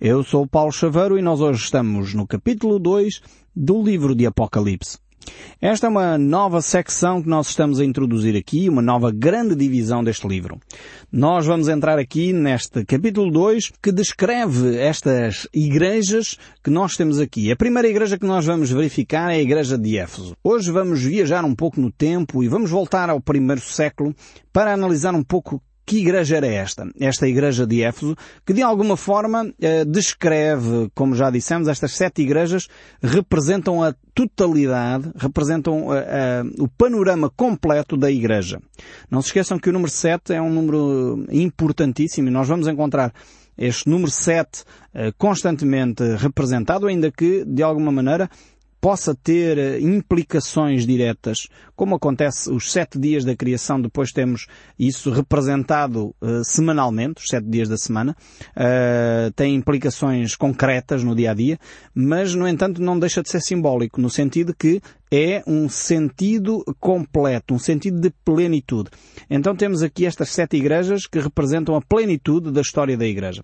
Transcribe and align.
Eu 0.00 0.24
sou 0.24 0.44
Paulo 0.44 0.72
Chaveiro 0.72 1.16
e 1.16 1.22
nós 1.22 1.40
hoje 1.40 1.62
estamos 1.62 2.14
no 2.14 2.26
capítulo 2.26 2.80
2 2.80 3.22
do 3.54 3.80
livro 3.80 4.12
de 4.12 4.26
Apocalipse. 4.26 4.98
Esta 5.60 5.86
é 5.86 5.88
uma 5.88 6.18
nova 6.18 6.60
secção 6.60 7.22
que 7.22 7.28
nós 7.28 7.46
estamos 7.46 7.78
a 7.78 7.84
introduzir 7.84 8.36
aqui, 8.36 8.68
uma 8.68 8.82
nova 8.82 9.12
grande 9.12 9.54
divisão 9.54 10.02
deste 10.02 10.26
livro. 10.26 10.58
Nós 11.12 11.46
vamos 11.46 11.68
entrar 11.68 11.96
aqui 11.96 12.32
neste 12.32 12.84
capítulo 12.84 13.30
2 13.30 13.70
que 13.80 13.92
descreve 13.92 14.76
estas 14.76 15.46
igrejas 15.54 16.36
que 16.62 16.70
nós 16.70 16.96
temos 16.96 17.20
aqui. 17.20 17.52
A 17.52 17.56
primeira 17.56 17.88
igreja 17.88 18.18
que 18.18 18.26
nós 18.26 18.44
vamos 18.44 18.72
verificar 18.72 19.30
é 19.30 19.36
a 19.36 19.42
igreja 19.42 19.78
de 19.78 19.96
Éfeso. 19.96 20.36
Hoje 20.42 20.72
vamos 20.72 21.02
viajar 21.02 21.44
um 21.44 21.54
pouco 21.54 21.80
no 21.80 21.92
tempo 21.92 22.42
e 22.42 22.48
vamos 22.48 22.68
voltar 22.68 23.08
ao 23.08 23.20
primeiro 23.20 23.60
século 23.60 24.12
para 24.52 24.74
analisar 24.74 25.14
um 25.14 25.22
pouco 25.22 25.62
que 25.86 25.98
igreja 25.98 26.36
era 26.36 26.46
esta? 26.46 26.88
Esta 26.98 27.28
igreja 27.28 27.66
de 27.66 27.82
Éfeso, 27.82 28.16
que 28.44 28.52
de 28.52 28.62
alguma 28.62 28.96
forma 28.96 29.52
eh, 29.60 29.84
descreve, 29.84 30.90
como 30.94 31.14
já 31.14 31.30
dissemos, 31.30 31.68
estas 31.68 31.92
sete 31.92 32.22
igrejas 32.22 32.68
representam 33.02 33.82
a 33.82 33.94
totalidade, 34.14 35.10
representam 35.16 35.94
eh, 35.94 36.06
eh, 36.08 36.42
o 36.58 36.68
panorama 36.68 37.30
completo 37.30 37.96
da 37.96 38.10
igreja. 38.10 38.60
Não 39.10 39.20
se 39.20 39.28
esqueçam 39.28 39.58
que 39.58 39.68
o 39.68 39.72
número 39.72 39.90
sete 39.90 40.32
é 40.32 40.40
um 40.40 40.50
número 40.50 41.26
importantíssimo 41.30 42.28
e 42.28 42.30
nós 42.30 42.48
vamos 42.48 42.66
encontrar 42.66 43.12
este 43.56 43.88
número 43.88 44.10
7 44.10 44.64
constantemente 45.16 46.02
representado, 46.16 46.88
ainda 46.88 47.08
que, 47.08 47.44
de 47.44 47.62
alguma 47.62 47.92
maneira, 47.92 48.28
possa 48.84 49.14
ter 49.14 49.56
eh, 49.56 49.80
implicações 49.80 50.86
diretas, 50.86 51.48
como 51.74 51.94
acontece 51.94 52.50
os 52.50 52.70
sete 52.70 52.98
dias 52.98 53.24
da 53.24 53.34
criação, 53.34 53.80
depois 53.80 54.12
temos 54.12 54.46
isso 54.78 55.10
representado 55.10 56.14
uh, 56.20 56.44
semanalmente, 56.44 57.22
os 57.22 57.28
sete 57.28 57.48
dias 57.48 57.66
da 57.66 57.78
semana, 57.78 58.14
uh, 58.50 59.32
tem 59.32 59.54
implicações 59.54 60.36
concretas 60.36 61.02
no 61.02 61.14
dia 61.14 61.30
a 61.30 61.34
dia, 61.34 61.58
mas 61.94 62.34
no 62.34 62.46
entanto 62.46 62.82
não 62.82 62.98
deixa 62.98 63.22
de 63.22 63.30
ser 63.30 63.40
simbólico, 63.40 64.02
no 64.02 64.10
sentido 64.10 64.54
que 64.54 64.82
é 65.10 65.42
um 65.46 65.66
sentido 65.66 66.62
completo, 66.78 67.54
um 67.54 67.58
sentido 67.58 67.98
de 67.98 68.12
plenitude. 68.22 68.90
Então 69.30 69.56
temos 69.56 69.82
aqui 69.82 70.04
estas 70.04 70.28
sete 70.28 70.58
igrejas 70.58 71.06
que 71.06 71.18
representam 71.18 71.74
a 71.74 71.80
plenitude 71.80 72.50
da 72.50 72.60
história 72.60 72.98
da 72.98 73.06
igreja. 73.06 73.42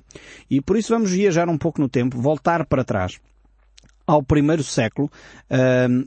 E 0.50 0.60
por 0.60 0.76
isso 0.76 0.92
vamos 0.92 1.10
viajar 1.10 1.48
um 1.48 1.56
pouco 1.56 1.80
no 1.80 1.88
tempo, 1.88 2.20
voltar 2.20 2.66
para 2.66 2.84
trás 2.84 3.18
ao 4.10 4.22
primeiro 4.22 4.62
século, 4.62 5.10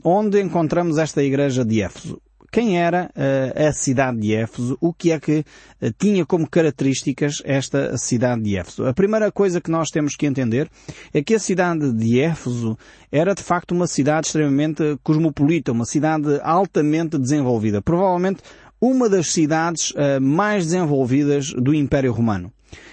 onde 0.04 0.40
encontramos 0.40 0.98
esta 0.98 1.22
igreja 1.22 1.64
de 1.64 1.82
Éfeso. 1.82 2.20
Quem 2.54 2.78
era 2.78 3.10
uh, 3.16 3.68
a 3.68 3.72
cidade 3.72 4.20
de 4.20 4.32
Éfeso? 4.32 4.78
O 4.80 4.94
que 4.94 5.10
é 5.10 5.18
que 5.18 5.40
uh, 5.40 5.90
tinha 5.98 6.24
como 6.24 6.48
características 6.48 7.42
esta 7.44 7.98
cidade 7.98 8.42
de 8.42 8.56
Éfeso? 8.56 8.86
A 8.86 8.94
primeira 8.94 9.32
coisa 9.32 9.60
que 9.60 9.72
nós 9.72 9.90
temos 9.90 10.14
que 10.14 10.24
entender 10.24 10.70
é 11.12 11.20
que 11.20 11.34
a 11.34 11.40
cidade 11.40 11.92
de 11.92 12.20
Éfeso 12.20 12.78
era 13.10 13.34
de 13.34 13.42
facto 13.42 13.72
uma 13.72 13.88
cidade 13.88 14.28
extremamente 14.28 14.96
cosmopolita, 15.02 15.72
uma 15.72 15.84
cidade 15.84 16.38
altamente 16.44 17.18
desenvolvida. 17.18 17.82
Provavelmente 17.82 18.40
uma 18.80 19.08
das 19.08 19.32
cidades 19.32 19.90
uh, 19.90 20.20
mais 20.20 20.66
desenvolvidas 20.66 21.52
do 21.54 21.74
Império 21.74 22.12
Romano. 22.12 22.52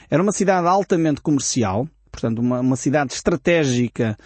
Era 0.09 0.23
uma 0.23 0.31
cidade 0.31 0.65
altamente 0.67 1.21
comercial, 1.21 1.87
portanto 2.11 2.39
uma, 2.39 2.61
uma 2.61 2.75
cidade 2.75 3.13
estratégica 3.13 4.17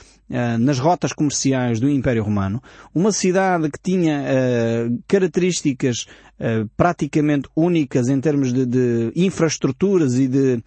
nas 0.60 0.80
rotas 0.80 1.14
comerciais 1.14 1.80
do 1.80 1.90
Império 1.90 2.24
Romano, 2.24 2.62
uma 2.94 3.12
cidade 3.12 3.70
que 3.70 3.80
tinha 3.80 4.22
uh, 4.22 5.04
características 5.08 6.08
uh, 6.40 6.68
praticamente 6.76 7.48
únicas 7.56 8.08
em 8.08 8.20
termos 8.20 8.52
de, 8.52 8.66
de 8.66 9.12
infraestruturas 9.16 10.16
e 10.16 10.28
de 10.28 10.64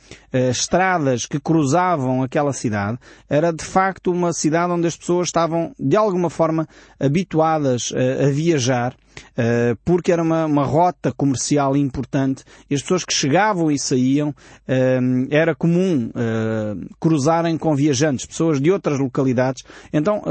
estradas 0.51 1.27
que 1.27 1.41
cruzavam 1.41 2.23
aquela 2.23 2.53
cidade, 2.53 2.99
era 3.29 3.53
de 3.53 3.65
facto 3.65 4.13
uma 4.13 4.33
cidade 4.33 4.73
onde 4.73 4.87
as 4.87 4.97
pessoas 4.97 5.29
estavam 5.29 5.73
de 5.79 5.97
alguma 5.97 6.31
forma 6.31 6.69
habituadas 7.01 7.93
a 8.23 8.31
viajar 8.31 8.95
eh, 9.37 9.77
porque 9.85 10.13
era 10.13 10.23
uma, 10.23 10.47
uma, 10.47 10.65
rota 10.65 11.13
comercial 11.13 11.77
importante 11.77 12.45
e 12.69 12.75
as 12.75 12.83
pessoas 12.83 13.05
que 13.05 13.13
chegavam 13.13 13.71
e 13.71 13.79
saíam 13.79 14.35
eh, 14.67 14.99
era 15.31 15.55
comum 15.55 16.11
eh, 16.15 16.75
cruzarem 17.01 17.57
com 17.57 17.75
viajantes, 17.75 18.27
pessoas 18.27 18.61
de 18.61 18.71
outras 18.71 18.99
localidades. 18.99 19.48
Então, 19.93 20.23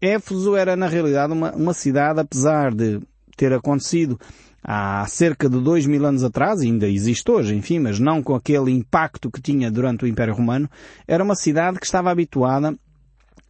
Éfeso 0.00 0.56
era 0.56 0.76
na 0.76 0.86
realidade 0.86 1.32
uma, 1.32 1.52
uma 1.52 1.74
cidade, 1.74 2.20
apesar 2.20 2.74
de 2.74 3.00
ter 3.36 3.52
acontecido 3.52 4.18
há 4.62 5.06
cerca 5.06 5.48
de 5.48 5.60
dois 5.60 5.86
mil 5.86 6.04
anos 6.04 6.24
atrás, 6.24 6.60
ainda 6.60 6.88
existe 6.88 7.30
hoje, 7.30 7.54
enfim, 7.54 7.78
mas 7.78 7.98
não 7.98 8.22
com 8.22 8.34
aquele 8.34 8.70
impacto 8.70 9.30
que 9.30 9.40
tinha 9.40 9.70
durante 9.70 10.04
o 10.04 10.08
Império 10.08 10.34
Romano, 10.34 10.68
era 11.06 11.22
uma 11.22 11.34
cidade 11.34 11.78
que 11.78 11.86
estava 11.86 12.10
habituada 12.10 12.76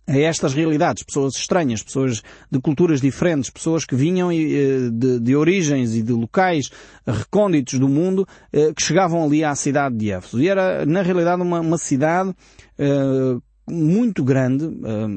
a 0.06 0.16
estas 0.16 0.54
realidades, 0.54 1.02
pessoas 1.02 1.34
estranhas, 1.34 1.82
pessoas 1.82 2.22
de 2.50 2.58
culturas 2.60 3.00
diferentes, 3.00 3.50
pessoas 3.50 3.84
que 3.84 3.94
vinham 3.94 4.32
eh, 4.32 4.88
de, 4.90 5.20
de 5.20 5.36
origens 5.36 5.94
e 5.94 6.02
de 6.02 6.12
locais 6.12 6.70
recônditos 7.06 7.78
do 7.78 7.88
mundo 7.88 8.26
eh, 8.50 8.72
que 8.74 8.82
chegavam 8.82 9.22
ali 9.22 9.44
à 9.44 9.54
cidade 9.54 9.96
de 9.96 10.10
Éfeso. 10.10 10.40
E 10.40 10.48
era, 10.48 10.86
na 10.86 11.02
realidade, 11.02 11.42
uma, 11.42 11.60
uma 11.60 11.76
cidade 11.76 12.34
eh, 12.78 13.36
muito 13.70 14.24
grande. 14.24 14.68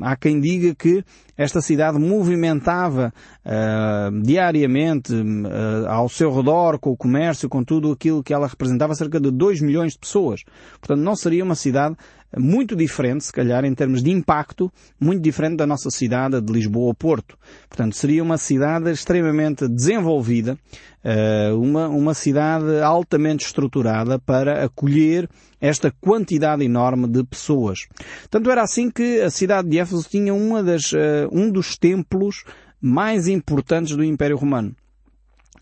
há 0.03 0.15
quem 0.15 0.39
diga 0.39 0.75
que 0.75 1.03
esta 1.37 1.61
cidade 1.61 1.97
movimentava 1.97 3.13
uh, 3.45 4.21
diariamente 4.21 5.13
uh, 5.13 5.87
ao 5.87 6.07
seu 6.07 6.31
redor, 6.31 6.77
com 6.77 6.91
o 6.91 6.97
comércio, 6.97 7.49
com 7.49 7.63
tudo 7.63 7.91
aquilo 7.91 8.23
que 8.23 8.33
ela 8.33 8.47
representava, 8.47 8.93
cerca 8.93 9.19
de 9.19 9.31
2 9.31 9.61
milhões 9.61 9.93
de 9.93 9.99
pessoas. 9.99 10.43
Portanto, 10.79 11.01
não 11.01 11.15
seria 11.15 11.43
uma 11.43 11.55
cidade 11.55 11.95
muito 12.39 12.75
diferente, 12.75 13.25
se 13.25 13.31
calhar, 13.31 13.65
em 13.65 13.73
termos 13.73 14.01
de 14.01 14.09
impacto, 14.11 14.71
muito 14.99 15.21
diferente 15.21 15.57
da 15.57 15.67
nossa 15.67 15.89
cidade 15.89 16.39
de 16.39 16.51
Lisboa 16.51 16.87
ou 16.87 16.93
Porto. 16.93 17.37
Portanto, 17.67 17.95
seria 17.95 18.23
uma 18.23 18.37
cidade 18.37 18.89
extremamente 18.91 19.67
desenvolvida, 19.67 20.57
uh, 21.03 21.59
uma, 21.59 21.87
uma 21.89 22.13
cidade 22.13 22.81
altamente 22.81 23.45
estruturada 23.45 24.17
para 24.19 24.63
acolher 24.63 25.29
esta 25.59 25.91
quantidade 25.91 26.63
enorme 26.63 27.07
de 27.07 27.23
pessoas. 27.23 27.87
Tanto 28.29 28.49
era 28.49 28.61
assim 28.63 28.89
que 28.89 29.21
a 29.21 29.29
cidade 29.29 29.69
de 29.69 29.79
Éfeso 29.79 30.07
tinha 30.09 30.33
uma 30.33 30.63
das, 30.63 30.91
uh, 30.93 31.27
um 31.31 31.51
dos 31.51 31.77
templos 31.77 32.43
mais 32.81 33.27
importantes 33.27 33.95
do 33.95 34.03
Império 34.03 34.37
Romano. 34.37 34.75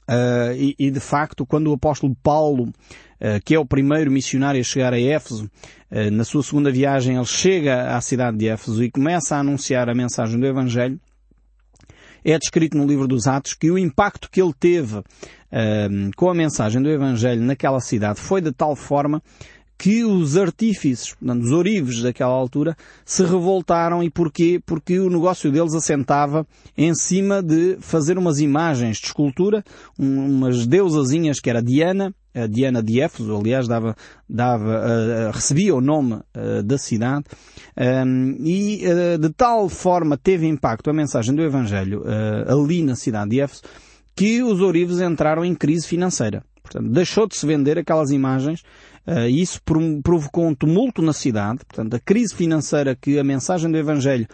Uh, 0.09 0.53
e, 0.55 0.75
e, 0.79 0.89
de 0.89 0.99
facto, 0.99 1.45
quando 1.45 1.67
o 1.67 1.73
apóstolo 1.73 2.15
Paulo, 2.23 2.73
que 3.43 3.53
é 3.55 3.59
o 3.59 3.65
primeiro 3.65 4.11
missionário 4.11 4.61
a 4.61 4.63
chegar 4.63 4.93
a 4.93 4.99
Éfeso, 4.99 5.49
uh, 5.91 6.11
na 6.11 6.23
sua 6.23 6.41
segunda 6.41 6.71
viagem 6.71 7.15
ele 7.17 7.25
chega 7.25 7.95
à 7.95 8.01
cidade 8.01 8.37
de 8.37 8.47
Éfeso 8.47 8.83
e 8.83 8.89
começa 8.89 9.35
a 9.35 9.39
anunciar 9.39 9.89
a 9.89 9.95
mensagem 9.95 10.39
do 10.39 10.45
Evangelho, 10.45 10.99
é 12.23 12.37
descrito 12.37 12.77
no 12.77 12.85
livro 12.85 13.07
dos 13.07 13.27
Atos 13.27 13.53
que 13.53 13.71
o 13.71 13.77
impacto 13.77 14.29
que 14.29 14.41
ele 14.41 14.53
teve 14.57 15.01
com 16.15 16.29
a 16.29 16.33
mensagem 16.33 16.81
do 16.81 16.89
Evangelho 16.89 17.41
naquela 17.41 17.79
cidade 17.79 18.19
foi 18.19 18.41
de 18.41 18.51
tal 18.51 18.75
forma 18.75 19.21
que 19.79 20.03
os 20.03 20.35
artífices, 20.35 21.13
portanto, 21.13 21.41
os 21.41 21.53
orives 21.53 22.01
daquela 22.01 22.33
altura, 22.33 22.75
se 23.05 23.23
revoltaram. 23.23 24.03
E 24.03 24.09
porquê? 24.09 24.61
Porque 24.65 24.99
o 24.99 25.09
negócio 25.09 25.49
deles 25.49 25.73
assentava 25.73 26.45
em 26.77 26.93
cima 26.93 27.41
de 27.41 27.77
fazer 27.79 28.17
umas 28.17 28.41
imagens 28.41 28.97
de 28.97 29.05
escultura, 29.05 29.63
umas 29.97 30.67
deusazinhas 30.67 31.39
que 31.39 31.49
era 31.49 31.63
Diana, 31.63 32.13
a 32.33 32.47
Diana 32.47 32.81
de 32.81 33.01
Éfeso, 33.01 33.35
aliás, 33.35 33.67
dava, 33.67 33.95
dava, 34.29 34.85
uh, 34.85 35.31
recebia 35.31 35.75
o 35.75 35.81
nome 35.81 36.13
uh, 36.13 36.63
da 36.63 36.77
cidade, 36.77 37.25
um, 37.77 38.35
e 38.39 38.83
uh, 38.87 39.17
de 39.17 39.29
tal 39.29 39.67
forma 39.69 40.17
teve 40.17 40.47
impacto 40.47 40.89
a 40.89 40.93
mensagem 40.93 41.33
do 41.35 41.41
Evangelho 41.41 42.03
ali 42.47 42.83
na 42.83 42.95
cidade 42.95 43.31
de 43.31 43.41
Éfeso, 43.41 43.63
que 44.15 44.43
os 44.43 44.61
orives 44.61 44.99
entraram 44.99 45.43
em 45.43 45.55
crise 45.55 45.87
financeira. 45.87 46.43
Portanto, 46.61 46.89
deixou 46.91 47.27
de 47.27 47.35
se 47.35 47.45
vender 47.45 47.77
aquelas 47.77 48.11
imagens 48.11 48.63
Uh, 49.09 49.27
isso 49.27 49.59
provocou 50.03 50.45
um 50.45 50.53
tumulto 50.53 51.01
na 51.01 51.13
cidade, 51.13 51.65
portanto, 51.65 51.95
a 51.95 51.99
crise 51.99 52.35
financeira 52.35 52.95
que 52.95 53.17
a 53.17 53.23
mensagem 53.23 53.71
do 53.71 53.75
Evangelho 53.75 54.27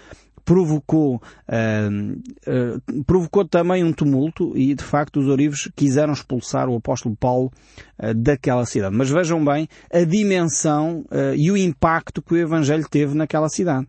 provocou, 0.46 1.16
uh, 1.16 3.04
provocou 3.06 3.44
também 3.44 3.84
um 3.84 3.92
tumulto 3.92 4.56
e, 4.56 4.74
de 4.74 4.84
facto, 4.84 5.20
os 5.20 5.28
orivos 5.28 5.70
quiseram 5.76 6.14
expulsar 6.14 6.70
o 6.70 6.76
apóstolo 6.78 7.16
Paulo 7.16 7.52
uh, 8.00 8.14
daquela 8.14 8.66
cidade. 8.66 8.96
Mas 8.96 9.10
vejam 9.10 9.44
bem 9.44 9.68
a 9.92 10.04
dimensão 10.04 11.04
e 11.36 11.52
o 11.52 11.58
impacto 11.58 12.22
que 12.22 12.34
o 12.34 12.38
Evangelho 12.38 12.88
teve 12.90 13.16
naquela 13.16 13.50
cidade. 13.50 13.88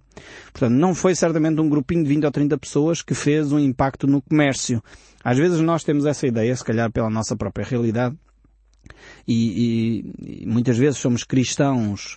Portanto, 0.52 0.72
não 0.72 0.94
foi 0.94 1.14
certamente 1.14 1.60
um 1.60 1.68
grupinho 1.68 2.02
de 2.02 2.08
20 2.08 2.24
ou 2.24 2.30
30 2.30 2.58
pessoas 2.58 3.02
que 3.02 3.14
fez 3.14 3.52
um 3.52 3.58
impacto 3.58 4.06
no 4.06 4.22
comércio. 4.22 4.82
Às 5.22 5.36
vezes 5.36 5.60
nós 5.60 5.84
temos 5.84 6.06
essa 6.06 6.26
ideia, 6.26 6.56
se 6.56 6.64
calhar 6.64 6.90
pela 6.90 7.10
nossa 7.10 7.36
própria 7.36 7.66
realidade, 7.66 8.16
e, 9.26 10.04
e, 10.16 10.42
e 10.42 10.46
muitas 10.46 10.78
vezes 10.78 10.98
somos 10.98 11.24
cristãos 11.24 12.16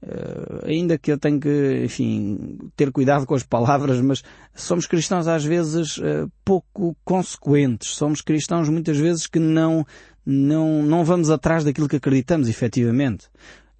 Uh, 0.00 0.64
ainda 0.64 0.96
que 0.96 1.10
eu 1.10 1.18
tenha 1.18 1.40
que, 1.40 1.82
enfim, 1.84 2.56
ter 2.76 2.92
cuidado 2.92 3.26
com 3.26 3.34
as 3.34 3.42
palavras, 3.42 4.00
mas 4.00 4.22
somos 4.54 4.86
cristãos 4.86 5.26
às 5.26 5.44
vezes 5.44 5.98
uh, 5.98 6.30
pouco 6.44 6.96
consequentes. 7.04 7.90
Somos 7.90 8.20
cristãos 8.20 8.68
muitas 8.68 8.96
vezes 8.96 9.26
que 9.26 9.40
não, 9.40 9.84
não, 10.24 10.82
não 10.82 11.04
vamos 11.04 11.30
atrás 11.30 11.64
daquilo 11.64 11.88
que 11.88 11.96
acreditamos, 11.96 12.48
efetivamente. 12.48 13.26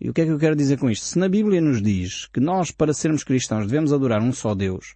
E 0.00 0.08
o 0.08 0.12
que 0.12 0.20
é 0.20 0.24
que 0.24 0.30
eu 0.30 0.38
quero 0.38 0.54
dizer 0.54 0.78
com 0.78 0.88
isto? 0.88 1.04
Se 1.04 1.18
na 1.18 1.28
Bíblia 1.28 1.60
nos 1.60 1.82
diz 1.82 2.26
que 2.26 2.38
nós, 2.38 2.70
para 2.70 2.94
sermos 2.94 3.24
cristãos, 3.24 3.66
devemos 3.66 3.92
adorar 3.92 4.22
um 4.22 4.32
só 4.32 4.54
Deus 4.54 4.94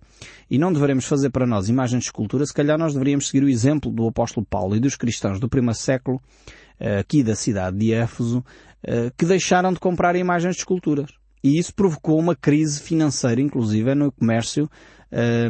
e 0.49 0.59
não 0.59 0.73
devemos 0.73 1.05
fazer 1.07 1.31
para 1.31 1.47
nós 1.47 1.69
imagens 1.69 2.03
de 2.03 2.07
escultura, 2.07 2.47
se 2.47 2.55
calhar 2.55 2.79
nós 2.79 2.93
deveríamos 2.93 3.29
seguir 3.29 3.45
o 3.45 3.49
exemplo 3.49 3.91
do 3.91 4.07
apóstolo 4.07 4.47
Paulo 4.49 4.77
e 4.77 4.81
dos 4.81 4.95
cristãos 4.95 5.41
do 5.41 5.49
primeiro 5.49 5.77
século, 5.77 6.23
aqui 6.99 7.23
da 7.23 7.35
cidade 7.35 7.79
de 7.79 7.93
Éfeso, 7.93 8.45
eh, 8.83 9.11
que 9.17 9.25
deixaram 9.25 9.73
de 9.73 9.79
comprar 9.79 10.17
imagens 10.17 10.55
de 10.55 10.61
esculturas. 10.61 11.11
E 11.43 11.59
isso 11.59 11.75
provocou 11.75 12.19
uma 12.19 12.37
crise 12.37 12.81
financeira, 12.81 13.41
inclusive, 13.41 13.95
no 13.95 14.13
comércio 14.13 14.71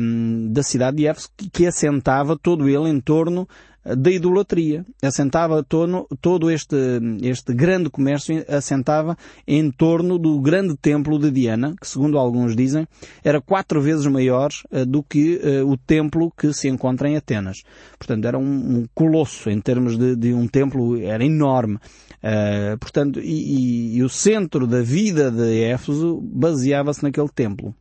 um, 0.01 0.51
da 0.51 0.63
cidade 0.63 0.97
de 0.97 1.07
Éfeso, 1.07 1.29
que 1.53 1.67
assentava 1.67 2.37
todo 2.37 2.69
ele 2.69 2.89
em 2.89 3.01
torno 3.01 3.47
da 3.85 4.11
idolatria. 4.11 4.85
Assentava 5.03 5.63
todo, 5.63 6.07
todo 6.21 6.51
este, 6.51 6.77
este 7.23 7.53
grande 7.53 7.91
comércio 7.91 8.45
assentava 8.49 9.17
em 9.47 9.71
torno 9.71 10.19
do 10.19 10.41
grande 10.41 10.77
templo 10.77 11.19
de 11.19 11.31
Diana, 11.31 11.75
que 11.81 11.87
segundo 11.87 12.19
alguns 12.19 12.55
dizem, 12.55 12.87
era 13.25 13.41
quatro 13.41 13.81
vezes 13.81 14.07
maior 14.07 14.51
uh, 14.71 14.87
do 14.87 15.03
que 15.03 15.37
uh, 15.37 15.69
o 15.69 15.77
templo 15.77 16.33
que 16.37 16.53
se 16.53 16.69
encontra 16.69 17.09
em 17.09 17.17
Atenas. 17.17 17.63
Portanto, 17.99 18.25
era 18.27 18.39
um, 18.39 18.43
um 18.43 18.87
colosso 18.95 19.51
em 19.51 19.61
termos 19.61 19.99
de, 19.99 20.17
de, 20.17 20.33
um 20.33 20.47
templo, 20.47 20.99
era 21.01 21.25
enorme. 21.25 21.77
Uh, 22.23 22.79
portanto, 22.79 23.21
e, 23.21 23.95
e, 23.95 23.97
e 23.97 24.03
o 24.03 24.09
centro 24.09 24.67
da 24.67 24.81
vida 24.81 25.31
de 25.31 25.63
Éfeso 25.65 26.21
baseava-se 26.23 27.03
naquele 27.03 27.29
templo. 27.29 27.75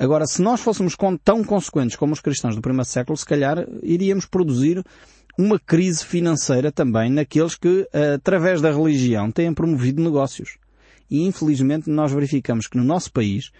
Agora, 0.00 0.26
se 0.26 0.40
nós 0.40 0.62
fôssemos 0.62 0.96
tão 1.22 1.44
consequentes 1.44 1.94
como 1.94 2.14
os 2.14 2.20
cristãos 2.20 2.56
do 2.56 2.62
primeiro 2.62 2.86
século, 2.86 3.18
se 3.18 3.26
calhar 3.26 3.66
iríamos 3.82 4.24
produzir 4.24 4.82
uma 5.38 5.58
crise 5.58 6.02
financeira 6.02 6.72
também 6.72 7.10
naqueles 7.10 7.54
que, 7.54 7.86
através 8.14 8.62
da 8.62 8.72
religião, 8.72 9.30
têm 9.30 9.52
promovido 9.52 10.02
negócios. 10.02 10.56
E 11.10 11.26
infelizmente 11.26 11.90
nós 11.90 12.12
verificamos 12.12 12.66
que 12.66 12.78
no 12.78 12.82
nosso 12.82 13.12
país 13.12 13.50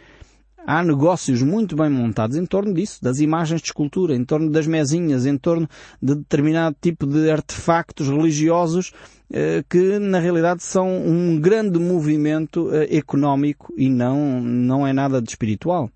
há 0.66 0.82
negócios 0.82 1.42
muito 1.42 1.76
bem 1.76 1.90
montados 1.90 2.38
em 2.38 2.46
torno 2.46 2.72
disso, 2.72 3.02
das 3.02 3.19
imagens 3.19 3.60
de 3.60 3.66
escultura, 3.66 4.16
em 4.16 4.25
torno 4.25 4.50
das 4.50 4.66
mesinhas, 4.66 5.26
em 5.26 5.36
torno 5.36 5.69
de 6.00 6.14
determinado 6.14 6.75
tipo 6.81 7.06
de 7.06 7.31
artefactos 7.31 8.08
religiosos 8.08 8.93
eh, 9.31 9.62
que 9.69 9.98
na 9.98 10.19
realidade 10.19 10.62
são 10.62 10.88
um 10.88 11.38
grande 11.38 11.78
movimento 11.78 12.70
eh, 12.72 12.96
económico 12.96 13.75
e 13.76 13.90
não, 13.90 14.40
não 14.40 14.86
é 14.86 14.93
nada 14.94 15.20
de 15.20 15.28
espiritual. 15.28 15.90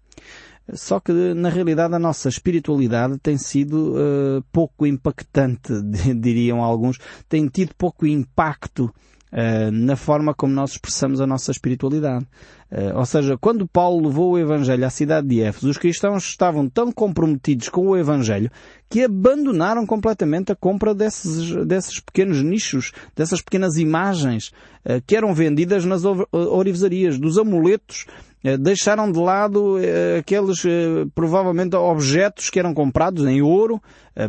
Só 0.72 0.98
que, 0.98 1.12
na 1.34 1.50
realidade, 1.50 1.94
a 1.94 1.98
nossa 1.98 2.28
espiritualidade 2.28 3.18
tem 3.18 3.36
sido 3.36 3.92
uh, 3.92 4.42
pouco 4.50 4.86
impactante, 4.86 5.72
diriam 6.16 6.62
alguns, 6.62 6.98
tem 7.28 7.46
tido 7.48 7.74
pouco 7.76 8.06
impacto 8.06 8.84
uh, 8.84 9.70
na 9.70 9.94
forma 9.94 10.32
como 10.32 10.54
nós 10.54 10.72
expressamos 10.72 11.20
a 11.20 11.26
nossa 11.26 11.50
espiritualidade. 11.50 12.26
Uh, 12.72 12.96
ou 12.96 13.04
seja, 13.04 13.36
quando 13.36 13.68
Paulo 13.68 14.08
levou 14.08 14.32
o 14.32 14.38
Evangelho 14.38 14.86
à 14.86 14.88
cidade 14.88 15.28
de 15.28 15.42
Éfeso, 15.42 15.68
os 15.68 15.76
cristãos 15.76 16.24
estavam 16.24 16.66
tão 16.66 16.90
comprometidos 16.90 17.68
com 17.68 17.88
o 17.88 17.96
Evangelho 17.96 18.50
que 18.88 19.04
abandonaram 19.04 19.84
completamente 19.84 20.50
a 20.50 20.56
compra 20.56 20.94
desses, 20.94 21.54
desses 21.66 22.00
pequenos 22.00 22.42
nichos, 22.42 22.90
dessas 23.14 23.42
pequenas 23.42 23.76
imagens 23.76 24.50
que 25.06 25.16
eram 25.16 25.32
vendidas 25.34 25.84
nas 25.86 26.02
orivesarias, 26.30 27.18
dos 27.18 27.38
amuletos 27.38 28.06
deixaram 28.58 29.10
de 29.10 29.18
lado 29.18 29.78
eh, 29.78 30.18
aqueles 30.18 30.62
eh, 30.66 31.06
provavelmente 31.14 31.74
objetos 31.76 32.50
que 32.50 32.58
eram 32.58 32.74
comprados 32.74 33.24
em 33.26 33.40
ouro, 33.40 33.80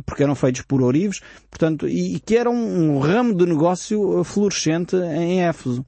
porque 0.05 0.23
eram 0.23 0.33
feitos 0.33 0.61
por 0.61 0.81
ourives, 0.81 1.21
portanto, 1.49 1.87
e 1.87 2.19
que 2.19 2.35
eram 2.35 2.55
um 2.55 2.97
ramo 2.97 3.35
de 3.35 3.45
negócio 3.45 4.23
florescente 4.23 4.95
em 4.95 5.43
Éfeso. 5.43 5.85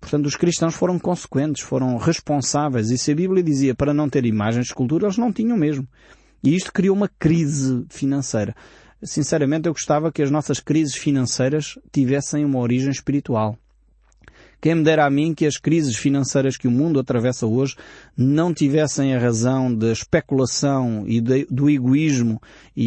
Portanto, 0.00 0.26
os 0.26 0.34
cristãos 0.34 0.74
foram 0.74 0.98
consequentes, 0.98 1.62
foram 1.62 1.96
responsáveis. 1.96 2.90
E 2.90 2.98
se 2.98 3.12
a 3.12 3.14
Bíblia 3.14 3.42
dizia 3.42 3.74
para 3.74 3.94
não 3.94 4.08
ter 4.08 4.24
imagens 4.24 4.64
de 4.64 4.70
escultura, 4.70 5.06
eles 5.06 5.18
não 5.18 5.32
tinham 5.32 5.56
mesmo. 5.56 5.86
E 6.42 6.54
isto 6.54 6.72
criou 6.72 6.96
uma 6.96 7.08
crise 7.08 7.84
financeira. 7.90 8.54
Sinceramente, 9.02 9.68
eu 9.68 9.72
gostava 9.72 10.10
que 10.10 10.22
as 10.22 10.30
nossas 10.30 10.58
crises 10.58 10.96
financeiras 10.96 11.78
tivessem 11.92 12.44
uma 12.44 12.58
origem 12.58 12.90
espiritual. 12.90 13.56
Quem 14.60 14.74
me 14.74 14.82
dera 14.82 15.06
a 15.06 15.10
mim 15.10 15.34
que 15.34 15.46
as 15.46 15.56
crises 15.56 15.96
financeiras 15.96 16.56
que 16.56 16.66
o 16.66 16.70
mundo 16.70 16.98
atravessa 16.98 17.46
hoje 17.46 17.76
não 18.16 18.52
tivessem 18.52 19.14
a 19.14 19.18
razão 19.18 19.72
da 19.72 19.92
especulação 19.92 21.04
e 21.06 21.20
de, 21.20 21.46
do 21.48 21.70
egoísmo 21.70 22.42
e, 22.76 22.84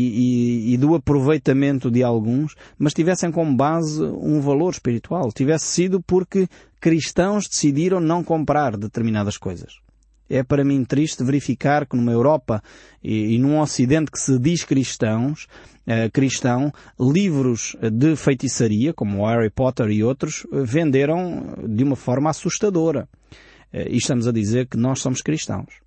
e, 0.69 0.73
e, 0.73 0.77
do 0.77 0.93
aproveitamento 0.93 1.89
de 1.89 2.03
alguns, 2.03 2.55
mas 2.77 2.93
tivessem 2.93 3.31
como 3.31 3.55
base 3.55 4.03
um 4.03 4.41
valor 4.41 4.71
espiritual. 4.71 5.31
Tivesse 5.31 5.65
sido 5.65 6.01
porque 6.01 6.47
cristãos 6.81 7.47
decidiram 7.47 8.01
não 8.01 8.21
comprar 8.21 8.75
determinadas 8.75 9.37
coisas. 9.37 9.79
É 10.33 10.43
para 10.43 10.63
mim 10.63 10.85
triste 10.85 11.25
verificar 11.25 11.85
que 11.85 11.97
numa 11.97 12.13
Europa 12.13 12.63
e, 13.03 13.35
e 13.35 13.37
num 13.37 13.59
Ocidente 13.59 14.09
que 14.09 14.17
se 14.17 14.39
diz 14.39 14.63
cristãos, 14.63 15.45
eh, 15.85 16.09
cristão, 16.09 16.71
livros 16.97 17.75
de 17.91 18.15
feitiçaria, 18.15 18.93
como 18.93 19.27
Harry 19.27 19.49
Potter 19.49 19.89
e 19.89 20.01
outros, 20.01 20.47
venderam 20.49 21.55
de 21.67 21.83
uma 21.83 21.97
forma 21.97 22.29
assustadora. 22.29 23.09
Eh, 23.73 23.89
e 23.91 23.97
estamos 23.97 24.25
a 24.25 24.31
dizer 24.31 24.67
que 24.67 24.77
nós 24.77 25.01
somos 25.01 25.21
cristãos. 25.21 25.81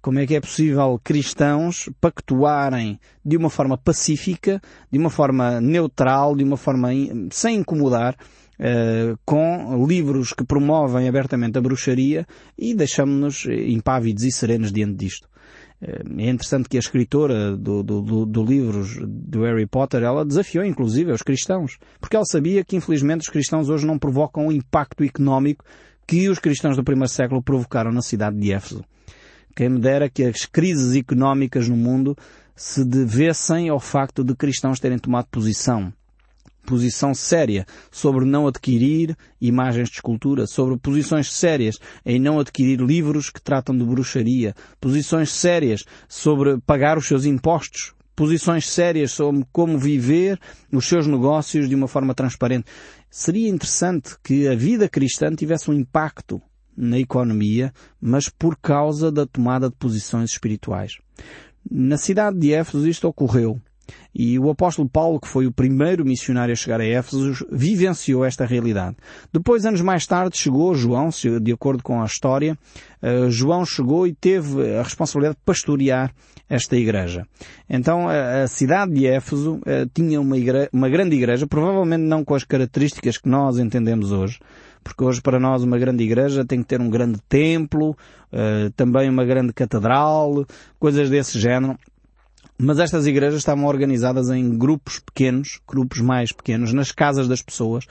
Como 0.00 0.18
é 0.18 0.26
que 0.26 0.36
é 0.36 0.40
possível 0.40 0.98
cristãos 1.04 1.90
pactuarem 2.00 2.98
de 3.22 3.36
uma 3.36 3.50
forma 3.50 3.76
pacífica, 3.76 4.60
de 4.90 4.98
uma 4.98 5.10
forma 5.10 5.60
neutral, 5.60 6.34
de 6.34 6.42
uma 6.42 6.56
forma 6.56 6.88
sem 7.30 7.58
incomodar, 7.58 8.16
Uh, 8.62 9.18
com 9.24 9.84
livros 9.88 10.32
que 10.32 10.44
promovem 10.44 11.08
abertamente 11.08 11.58
a 11.58 11.60
bruxaria 11.60 12.24
e 12.56 12.72
deixamos-nos 12.74 13.44
impávidos 13.46 14.22
e 14.22 14.30
serenos 14.30 14.70
diante 14.70 14.94
disto. 14.94 15.28
É 15.84 16.30
interessante 16.30 16.68
que 16.68 16.76
a 16.76 16.80
escritora 16.80 17.56
do, 17.56 17.82
do, 17.82 18.24
do, 18.24 18.44
livros 18.44 18.96
do 19.04 19.42
Harry 19.42 19.66
Potter, 19.66 20.04
ela 20.04 20.24
desafiou 20.24 20.64
inclusive 20.64 21.10
os 21.10 21.22
cristãos, 21.22 21.76
porque 22.00 22.14
ela 22.14 22.24
sabia 22.24 22.64
que 22.64 22.76
infelizmente 22.76 23.22
os 23.22 23.28
cristãos 23.28 23.68
hoje 23.68 23.84
não 23.84 23.98
provocam 23.98 24.46
o 24.46 24.52
impacto 24.52 25.02
económico 25.02 25.64
que 26.06 26.28
os 26.28 26.38
cristãos 26.38 26.76
do 26.76 26.84
primeiro 26.84 27.08
século 27.08 27.42
provocaram 27.42 27.90
na 27.90 28.00
cidade 28.00 28.38
de 28.38 28.52
Éfeso. 28.52 28.84
Quem 29.56 29.70
me 29.70 29.80
dera 29.80 30.08
que 30.08 30.22
as 30.22 30.46
crises 30.46 30.94
económicas 30.94 31.68
no 31.68 31.76
mundo 31.76 32.16
se 32.54 32.84
devessem 32.84 33.68
ao 33.68 33.80
facto 33.80 34.22
de 34.22 34.36
cristãos 34.36 34.78
terem 34.78 34.98
tomado 34.98 35.26
posição 35.32 35.92
posição 36.64 37.14
séria 37.14 37.66
sobre 37.90 38.24
não 38.24 38.46
adquirir 38.46 39.16
imagens 39.40 39.88
de 39.88 39.96
escultura, 39.96 40.46
sobre 40.46 40.76
posições 40.78 41.32
sérias 41.32 41.78
em 42.04 42.18
não 42.18 42.38
adquirir 42.38 42.80
livros 42.80 43.30
que 43.30 43.40
tratam 43.40 43.76
de 43.76 43.84
bruxaria, 43.84 44.54
posições 44.80 45.30
sérias 45.30 45.84
sobre 46.08 46.58
pagar 46.60 46.96
os 46.96 47.06
seus 47.06 47.24
impostos, 47.24 47.94
posições 48.14 48.68
sérias 48.68 49.12
sobre 49.12 49.44
como 49.52 49.78
viver 49.78 50.38
os 50.72 50.86
seus 50.86 51.06
negócios 51.06 51.68
de 51.68 51.74
uma 51.74 51.88
forma 51.88 52.14
transparente. 52.14 52.66
Seria 53.10 53.48
interessante 53.48 54.16
que 54.22 54.48
a 54.48 54.54
vida 54.54 54.88
cristã 54.88 55.34
tivesse 55.34 55.70
um 55.70 55.74
impacto 55.74 56.40
na 56.76 56.98
economia, 56.98 57.72
mas 58.00 58.28
por 58.28 58.56
causa 58.56 59.12
da 59.12 59.26
tomada 59.26 59.68
de 59.68 59.76
posições 59.76 60.30
espirituais. 60.30 60.98
Na 61.70 61.96
cidade 61.96 62.38
de 62.38 62.52
Éfeso 62.52 62.88
isto 62.88 63.06
ocorreu. 63.06 63.60
E 64.14 64.38
o 64.38 64.50
apóstolo 64.50 64.88
Paulo, 64.88 65.18
que 65.18 65.28
foi 65.28 65.46
o 65.46 65.52
primeiro 65.52 66.04
missionário 66.04 66.52
a 66.52 66.56
chegar 66.56 66.80
a 66.80 66.86
Éfeso, 66.86 67.46
vivenciou 67.50 68.24
esta 68.24 68.44
realidade. 68.44 68.96
Depois, 69.32 69.64
anos 69.64 69.80
mais 69.80 70.06
tarde, 70.06 70.36
chegou 70.36 70.74
João, 70.74 71.08
de 71.40 71.52
acordo 71.52 71.82
com 71.82 72.02
a 72.02 72.04
história, 72.04 72.56
uh, 73.02 73.30
João 73.30 73.64
chegou 73.64 74.06
e 74.06 74.14
teve 74.14 74.76
a 74.76 74.82
responsabilidade 74.82 75.36
de 75.36 75.44
pastorear 75.44 76.12
esta 76.48 76.76
igreja. 76.76 77.26
Então, 77.68 78.06
a, 78.08 78.46
cidade 78.46 78.92
de 78.92 79.06
Éfeso 79.06 79.54
uh, 79.54 79.88
tinha 79.94 80.20
uma, 80.20 80.36
uma 80.70 80.88
grande 80.90 81.16
igreja, 81.16 81.46
provavelmente 81.46 82.02
não 82.02 82.22
com 82.24 82.34
as 82.34 82.44
características 82.44 83.16
que 83.16 83.28
nós 83.28 83.58
entendemos 83.58 84.12
hoje, 84.12 84.38
porque 84.84 85.02
hoje 85.02 85.22
para 85.22 85.40
nós 85.40 85.62
uma 85.62 85.78
grande 85.78 86.04
igreja 86.04 86.44
tem 86.44 86.60
que 86.60 86.68
ter 86.68 86.80
um 86.80 86.90
grande 86.90 87.18
templo, 87.28 87.96
uh, 88.32 88.70
também 88.76 89.08
uma 89.08 89.24
grande 89.24 89.52
catedral, 89.54 90.44
coisas 90.78 91.08
desse 91.08 91.38
género. 91.38 91.78
Mas 92.64 92.78
estas 92.78 93.08
igrejas 93.08 93.38
estavam 93.40 93.64
organizadas 93.64 94.30
em 94.30 94.56
grupos 94.56 95.00
pequenos, 95.00 95.58
grupos 95.66 95.98
mais 95.98 96.30
pequenos, 96.30 96.72
nas 96.72 96.92
casas 96.92 97.26
das 97.26 97.42
pessoas, 97.42 97.84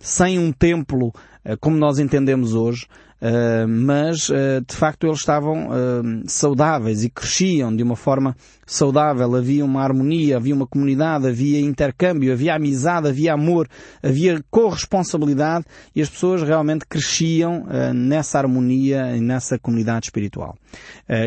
sem 0.00 0.36
um 0.36 0.50
templo 0.50 1.12
eh, 1.44 1.56
como 1.56 1.76
nós 1.76 2.00
entendemos 2.00 2.52
hoje, 2.52 2.88
Uh, 3.20 3.66
mas 3.66 4.28
uh, 4.28 4.60
de 4.66 4.76
facto 4.76 5.06
eles 5.06 5.20
estavam 5.20 5.68
uh, 5.68 6.22
saudáveis 6.26 7.02
e 7.02 7.08
cresciam 7.08 7.74
de 7.74 7.82
uma 7.82 7.96
forma 7.96 8.36
saudável. 8.66 9.34
Havia 9.34 9.64
uma 9.64 9.82
harmonia, 9.82 10.36
havia 10.36 10.54
uma 10.54 10.66
comunidade, 10.66 11.26
havia 11.26 11.58
intercâmbio, 11.60 12.30
havia 12.30 12.54
amizade, 12.54 13.08
havia 13.08 13.32
amor, 13.32 13.68
havia 14.02 14.44
corresponsabilidade 14.50 15.64
e 15.94 16.02
as 16.02 16.10
pessoas 16.10 16.42
realmente 16.42 16.84
cresciam 16.86 17.64
nessa 17.94 18.38
harmonia 18.38 19.16
e 19.16 19.20
nessa 19.20 19.56
comunidade 19.58 20.06
espiritual. 20.06 20.56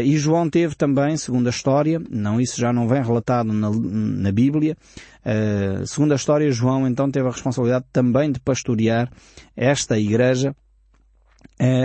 e 0.03 0.17
João 0.17 0.49
teve 0.49 0.75
também, 0.75 1.15
segundo 1.15 1.47
a 1.47 1.49
história, 1.49 2.01
não 2.09 2.41
isso 2.41 2.59
já 2.59 2.73
não 2.73 2.89
vem 2.89 3.01
relatado 3.01 3.53
na, 3.53 3.69
na 3.71 4.31
Bíblia, 4.33 4.75
segundo 5.85 6.11
a 6.11 6.15
história, 6.15 6.51
João 6.51 6.85
então 6.85 7.09
teve 7.09 7.27
a 7.27 7.31
responsabilidade 7.31 7.85
também 7.93 8.33
de 8.33 8.39
pastorear 8.41 9.09
esta 9.55 9.97
igreja 9.97 10.53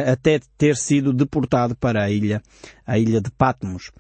até 0.07 0.41
ter 0.57 0.77
sido 0.77 1.13
deportado 1.13 1.75
para 1.75 2.05
a 2.05 2.11
ilha, 2.11 2.41
a 2.87 2.99
ilha 2.99 3.21
de 3.21 3.31
Patmos. 3.31 3.91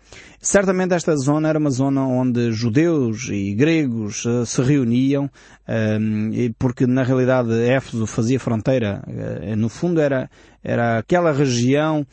Certamente 0.40 0.95
esta 0.95 1.16
zona 1.16 1.49
era 1.49 1.59
uma 1.59 1.71
zona 1.71 2.07
onde 2.07 2.52
judeus 2.52 3.28
e 3.31 3.54
gregos 3.54 4.25
uh, 4.26 4.45
se 4.45 4.61
reuniam, 4.62 5.25
uh, 5.25 6.54
porque 6.59 6.87
na 6.87 7.02
realidade 7.02 7.50
Éfeso 7.62 8.07
fazia 8.07 8.38
fronteira, 8.38 9.02
uh, 9.07 9.57
no 9.57 9.69
fundo 9.69 10.00
era, 10.00 10.31
era 10.62 10.99
aquela 10.99 11.33
região 11.33 12.07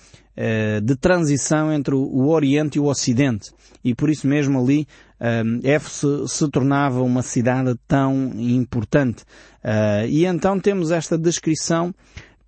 de 0.82 0.96
transição 0.96 1.72
entre 1.72 1.94
o 1.94 2.30
Oriente 2.30 2.77
e 2.77 2.80
o 2.80 2.86
Ocidente. 2.86 3.51
E 3.84 3.94
por 3.94 4.10
isso 4.10 4.25
mesmo 4.25 4.60
ali 4.60 4.88
Éfeso 5.62 6.27
se, 6.27 6.38
se 6.38 6.50
tornava 6.50 7.03
uma 7.03 7.22
cidade 7.22 7.75
tão 7.88 8.32
importante. 8.38 9.24
e 10.10 10.25
então 10.25 10.60
temos 10.60 10.89
esta 10.89 11.15
descrição 11.18 11.94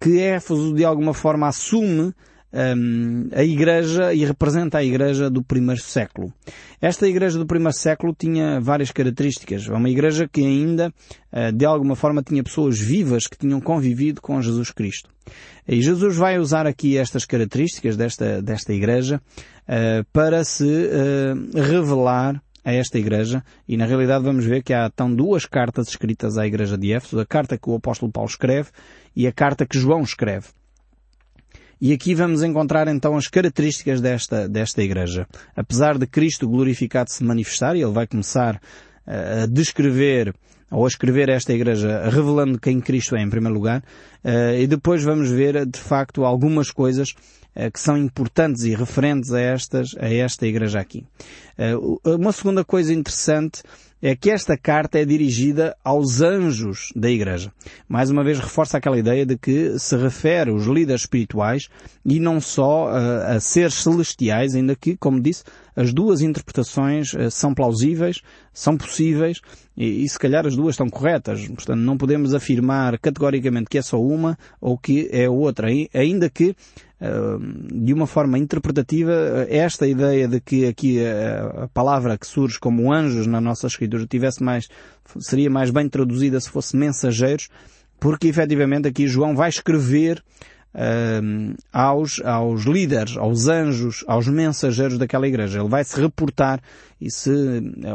que 0.03 0.19
Éfeso 0.19 0.73
de 0.73 0.83
alguma 0.83 1.13
forma 1.13 1.47
assume 1.47 2.13
um, 2.53 3.29
a 3.31 3.41
igreja 3.41 4.13
e 4.13 4.25
representa 4.25 4.79
a 4.79 4.83
igreja 4.83 5.29
do 5.29 5.41
primeiro 5.41 5.81
século. 5.81 6.31
Esta 6.81 7.07
igreja 7.07 7.39
do 7.39 7.45
primeiro 7.45 7.73
século 7.73 8.13
tinha 8.13 8.59
várias 8.59 8.91
características. 8.91 9.65
É 9.69 9.71
uma 9.71 9.89
igreja 9.89 10.27
que 10.27 10.41
ainda, 10.45 10.93
uh, 11.31 11.53
de 11.53 11.65
alguma 11.65 11.95
forma, 11.95 12.21
tinha 12.21 12.43
pessoas 12.43 12.77
vivas 12.77 13.27
que 13.27 13.37
tinham 13.37 13.61
convivido 13.61 14.21
com 14.21 14.41
Jesus 14.41 14.71
Cristo. 14.71 15.09
E 15.65 15.81
Jesus 15.81 16.17
vai 16.17 16.37
usar 16.37 16.67
aqui 16.67 16.97
estas 16.97 17.23
características 17.23 17.95
desta, 17.95 18.41
desta 18.41 18.73
igreja 18.73 19.21
uh, 19.61 20.05
para 20.11 20.43
se 20.43 20.65
uh, 20.65 21.61
revelar 21.61 22.43
a 22.63 22.71
esta 22.71 22.97
igreja 22.97 23.43
e 23.67 23.75
na 23.75 23.85
realidade 23.85 24.23
vamos 24.23 24.45
ver 24.45 24.63
que 24.63 24.73
há 24.73 24.89
então 24.91 25.13
duas 25.13 25.45
cartas 25.45 25.89
escritas 25.89 26.37
à 26.37 26.47
igreja 26.47 26.77
de 26.77 26.93
Éfeso, 26.93 27.19
a 27.19 27.25
carta 27.25 27.57
que 27.57 27.69
o 27.69 27.75
apóstolo 27.75 28.11
Paulo 28.11 28.29
escreve 28.29 28.69
e 29.15 29.27
a 29.27 29.31
carta 29.31 29.65
que 29.65 29.77
João 29.77 30.01
escreve. 30.01 30.47
E 31.81 31.91
aqui 31.91 32.15
vamos 32.15 32.41
encontrar 32.43 32.87
então 32.87 33.17
as 33.17 33.27
características 33.27 33.99
desta, 33.99 34.47
desta 34.47 34.81
igreja. 34.81 35.27
Apesar 35.53 35.97
de 35.97 36.07
Cristo 36.07 36.47
glorificado 36.47 37.11
se 37.11 37.23
manifestar, 37.23 37.75
e 37.75 37.81
ele 37.81 37.91
vai 37.91 38.07
começar 38.07 38.61
eh, 39.05 39.43
a 39.43 39.45
descrever 39.45 40.33
ou 40.73 40.85
a 40.85 40.87
escrever 40.87 41.29
esta 41.29 41.53
igreja 41.53 42.09
revelando 42.09 42.59
quem 42.59 42.81
Cristo 42.81 43.15
é 43.15 43.21
em 43.21 43.29
primeiro 43.29 43.55
lugar, 43.55 43.83
eh, 44.23 44.61
e 44.61 44.67
depois 44.67 45.03
vamos 45.03 45.29
ver 45.29 45.65
de 45.65 45.79
facto 45.79 46.25
algumas 46.25 46.71
coisas 46.71 47.13
eh, 47.55 47.69
que 47.69 47.79
são 47.79 47.97
importantes 47.97 48.63
e 48.63 48.73
referentes 48.73 49.31
a 49.31 49.39
estas, 49.39 49.95
a 49.99 50.11
esta 50.11 50.45
igreja 50.45 50.79
aqui. 50.79 51.05
Uma 52.03 52.31
segunda 52.31 52.65
coisa 52.65 52.91
interessante 52.91 53.61
é 54.05 54.17
que 54.17 54.29
esta 54.29 54.57
carta 54.57 54.99
é 54.99 55.05
dirigida 55.05 55.77
aos 55.81 56.19
anjos 56.19 56.91
da 56.93 57.09
Igreja. 57.09 57.53
Mais 57.87 58.09
uma 58.09 58.21
vez 58.21 58.37
reforça 58.37 58.77
aquela 58.77 58.99
ideia 58.99 59.25
de 59.25 59.37
que 59.37 59.79
se 59.79 59.95
refere 59.95 60.51
aos 60.51 60.65
líderes 60.65 61.03
espirituais 61.03 61.69
e 62.05 62.19
não 62.19 62.41
só 62.41 62.87
uh, 62.87 63.35
a 63.37 63.39
seres 63.39 63.75
celestiais, 63.75 64.55
ainda 64.55 64.75
que, 64.75 64.97
como 64.97 65.21
disse, 65.21 65.45
as 65.75 65.93
duas 65.93 66.21
interpretações 66.21 67.13
uh, 67.13 67.29
são 67.31 67.53
plausíveis, 67.53 68.21
são 68.53 68.77
possíveis 68.77 69.41
e, 69.75 70.03
e 70.03 70.09
se 70.09 70.19
calhar 70.19 70.45
as 70.45 70.55
duas 70.55 70.73
estão 70.73 70.89
corretas. 70.89 71.47
Portanto, 71.47 71.79
não 71.79 71.97
podemos 71.97 72.33
afirmar 72.33 72.97
categoricamente 72.99 73.69
que 73.69 73.77
é 73.77 73.81
só 73.81 74.01
uma 74.01 74.37
ou 74.59 74.77
que 74.77 75.09
é 75.11 75.29
outra, 75.29 75.67
ainda 75.93 76.29
que 76.29 76.55
de 77.71 77.93
uma 77.93 78.07
forma 78.07 78.37
interpretativa, 78.37 79.45
esta 79.49 79.85
ideia 79.85 80.27
de 80.27 80.39
que 80.39 80.65
aqui 80.65 80.99
a, 81.05 81.67
palavra 81.73 82.17
que 82.17 82.25
surge 82.25 82.57
como 82.57 82.93
anjos 82.93 83.27
na 83.27 83.41
nossa 83.41 83.67
escritura 83.67 84.07
tivesse 84.07 84.41
mais, 84.41 84.69
seria 85.19 85.49
mais 85.49 85.69
bem 85.69 85.89
traduzida 85.89 86.39
se 86.39 86.49
fosse 86.49 86.77
mensageiros, 86.77 87.49
porque 87.99 88.27
efetivamente 88.27 88.87
aqui 88.87 89.07
João 89.07 89.35
vai 89.35 89.49
escrever 89.49 90.23
uh, 90.73 91.55
aos, 91.71 92.21
aos 92.21 92.63
líderes, 92.63 93.17
aos 93.17 93.47
anjos, 93.47 94.03
aos 94.07 94.27
mensageiros 94.27 94.97
daquela 94.97 95.27
igreja. 95.27 95.59
Ele 95.59 95.69
vai 95.69 95.83
se 95.83 95.99
reportar 95.99 96.61
e 96.99 97.11
se 97.11 97.31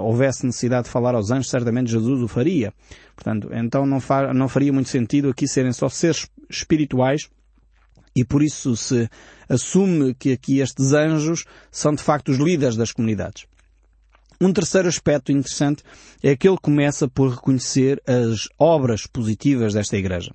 houvesse 0.00 0.44
necessidade 0.44 0.84
de 0.84 0.90
falar 0.90 1.14
aos 1.14 1.30
anjos, 1.30 1.50
certamente 1.50 1.90
Jesus 1.90 2.22
o 2.22 2.28
faria. 2.28 2.72
Portanto, 3.14 3.48
então 3.52 3.86
não, 3.86 3.98
não 4.34 4.48
faria 4.48 4.72
muito 4.72 4.88
sentido 4.88 5.30
aqui 5.30 5.48
serem 5.48 5.72
só 5.72 5.88
seres 5.88 6.28
espirituais 6.48 7.28
e 8.14 8.24
por 8.24 8.42
isso 8.42 8.76
se 8.76 9.08
assume 9.48 10.14
que 10.14 10.32
aqui 10.32 10.60
estes 10.60 10.92
anjos 10.92 11.44
são 11.70 11.94
de 11.94 12.02
facto 12.02 12.30
os 12.30 12.38
líderes 12.38 12.76
das 12.76 12.92
comunidades. 12.92 13.46
Um 14.40 14.52
terceiro 14.52 14.86
aspecto 14.86 15.32
interessante 15.32 15.82
é 16.22 16.36
que 16.36 16.48
ele 16.48 16.58
começa 16.62 17.08
por 17.08 17.30
reconhecer 17.30 18.00
as 18.06 18.48
obras 18.56 19.04
positivas 19.04 19.74
desta 19.74 19.96
igreja. 19.96 20.32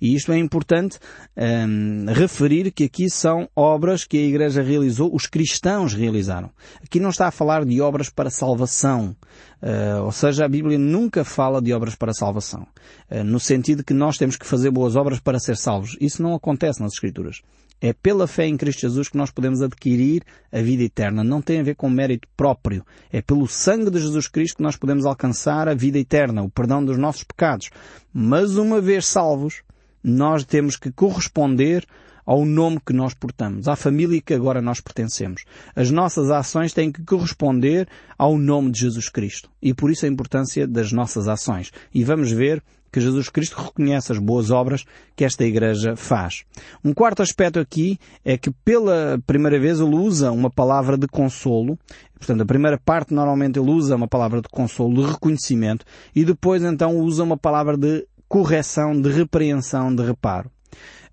E 0.00 0.14
isto 0.14 0.32
é 0.32 0.38
importante 0.38 0.98
um, 1.36 2.06
referir 2.12 2.70
que 2.72 2.84
aqui 2.84 3.10
são 3.10 3.46
obras 3.54 4.04
que 4.04 4.16
a 4.16 4.26
igreja 4.26 4.62
realizou, 4.62 5.14
os 5.14 5.26
cristãos 5.26 5.92
realizaram. 5.92 6.50
Aqui 6.82 6.98
não 6.98 7.10
está 7.10 7.28
a 7.28 7.30
falar 7.30 7.66
de 7.66 7.78
obras 7.82 8.08
para 8.08 8.30
salvação. 8.30 9.14
Uh, 9.62 10.02
ou 10.04 10.12
seja, 10.12 10.46
a 10.46 10.48
Bíblia 10.48 10.78
nunca 10.78 11.22
fala 11.22 11.60
de 11.60 11.74
obras 11.74 11.94
para 11.94 12.14
salvação. 12.14 12.66
Uh, 13.10 13.22
no 13.22 13.38
sentido 13.38 13.84
que 13.84 13.92
nós 13.92 14.16
temos 14.16 14.36
que 14.36 14.46
fazer 14.46 14.70
boas 14.70 14.96
obras 14.96 15.20
para 15.20 15.38
ser 15.38 15.58
salvos. 15.58 15.94
Isso 16.00 16.22
não 16.22 16.34
acontece 16.34 16.80
nas 16.80 16.94
Escrituras. 16.94 17.42
É 17.84 17.92
pela 17.92 18.28
fé 18.28 18.46
em 18.46 18.56
Cristo 18.56 18.82
Jesus 18.82 19.08
que 19.08 19.16
nós 19.16 19.32
podemos 19.32 19.60
adquirir 19.60 20.22
a 20.52 20.62
vida 20.62 20.84
eterna. 20.84 21.24
Não 21.24 21.42
tem 21.42 21.58
a 21.58 21.64
ver 21.64 21.74
com 21.74 21.90
mérito 21.90 22.28
próprio. 22.36 22.86
É 23.10 23.20
pelo 23.20 23.48
sangue 23.48 23.90
de 23.90 23.98
Jesus 23.98 24.28
Cristo 24.28 24.58
que 24.58 24.62
nós 24.62 24.76
podemos 24.76 25.04
alcançar 25.04 25.68
a 25.68 25.74
vida 25.74 25.98
eterna, 25.98 26.44
o 26.44 26.48
perdão 26.48 26.84
dos 26.84 26.96
nossos 26.96 27.24
pecados. 27.24 27.70
Mas 28.14 28.56
uma 28.56 28.80
vez 28.80 29.06
salvos, 29.06 29.62
nós 30.00 30.44
temos 30.44 30.76
que 30.76 30.92
corresponder 30.92 31.84
ao 32.24 32.44
nome 32.44 32.78
que 32.86 32.92
nós 32.92 33.14
portamos, 33.14 33.66
à 33.66 33.74
família 33.74 34.22
que 34.22 34.32
agora 34.32 34.62
nós 34.62 34.80
pertencemos. 34.80 35.42
As 35.74 35.90
nossas 35.90 36.30
ações 36.30 36.72
têm 36.72 36.92
que 36.92 37.02
corresponder 37.02 37.88
ao 38.16 38.38
nome 38.38 38.70
de 38.70 38.78
Jesus 38.78 39.08
Cristo. 39.08 39.50
E 39.60 39.74
por 39.74 39.90
isso 39.90 40.06
a 40.06 40.08
importância 40.08 40.68
das 40.68 40.92
nossas 40.92 41.26
ações. 41.26 41.72
E 41.92 42.04
vamos 42.04 42.30
ver 42.30 42.62
que 42.92 43.00
Jesus 43.00 43.30
Cristo 43.30 43.56
reconhece 43.56 44.12
as 44.12 44.18
boas 44.18 44.50
obras 44.50 44.84
que 45.16 45.24
esta 45.24 45.44
igreja 45.44 45.96
faz. 45.96 46.44
Um 46.84 46.92
quarto 46.92 47.22
aspecto 47.22 47.58
aqui 47.58 47.98
é 48.24 48.36
que 48.36 48.50
pela 48.64 49.18
primeira 49.26 49.58
vez 49.58 49.80
ele 49.80 49.96
usa 49.96 50.30
uma 50.30 50.50
palavra 50.50 50.98
de 50.98 51.06
consolo. 51.08 51.78
Portanto, 52.18 52.42
a 52.42 52.46
primeira 52.46 52.78
parte 52.78 53.14
normalmente 53.14 53.58
ele 53.58 53.70
usa 53.70 53.96
uma 53.96 54.06
palavra 54.06 54.42
de 54.42 54.48
consolo, 54.48 55.02
de 55.02 55.10
reconhecimento, 55.10 55.84
e 56.14 56.24
depois 56.24 56.62
então 56.62 56.96
usa 56.98 57.24
uma 57.24 57.36
palavra 57.36 57.76
de 57.76 58.06
correção, 58.28 59.00
de 59.00 59.10
repreensão, 59.10 59.94
de 59.94 60.02
reparo. 60.04 60.50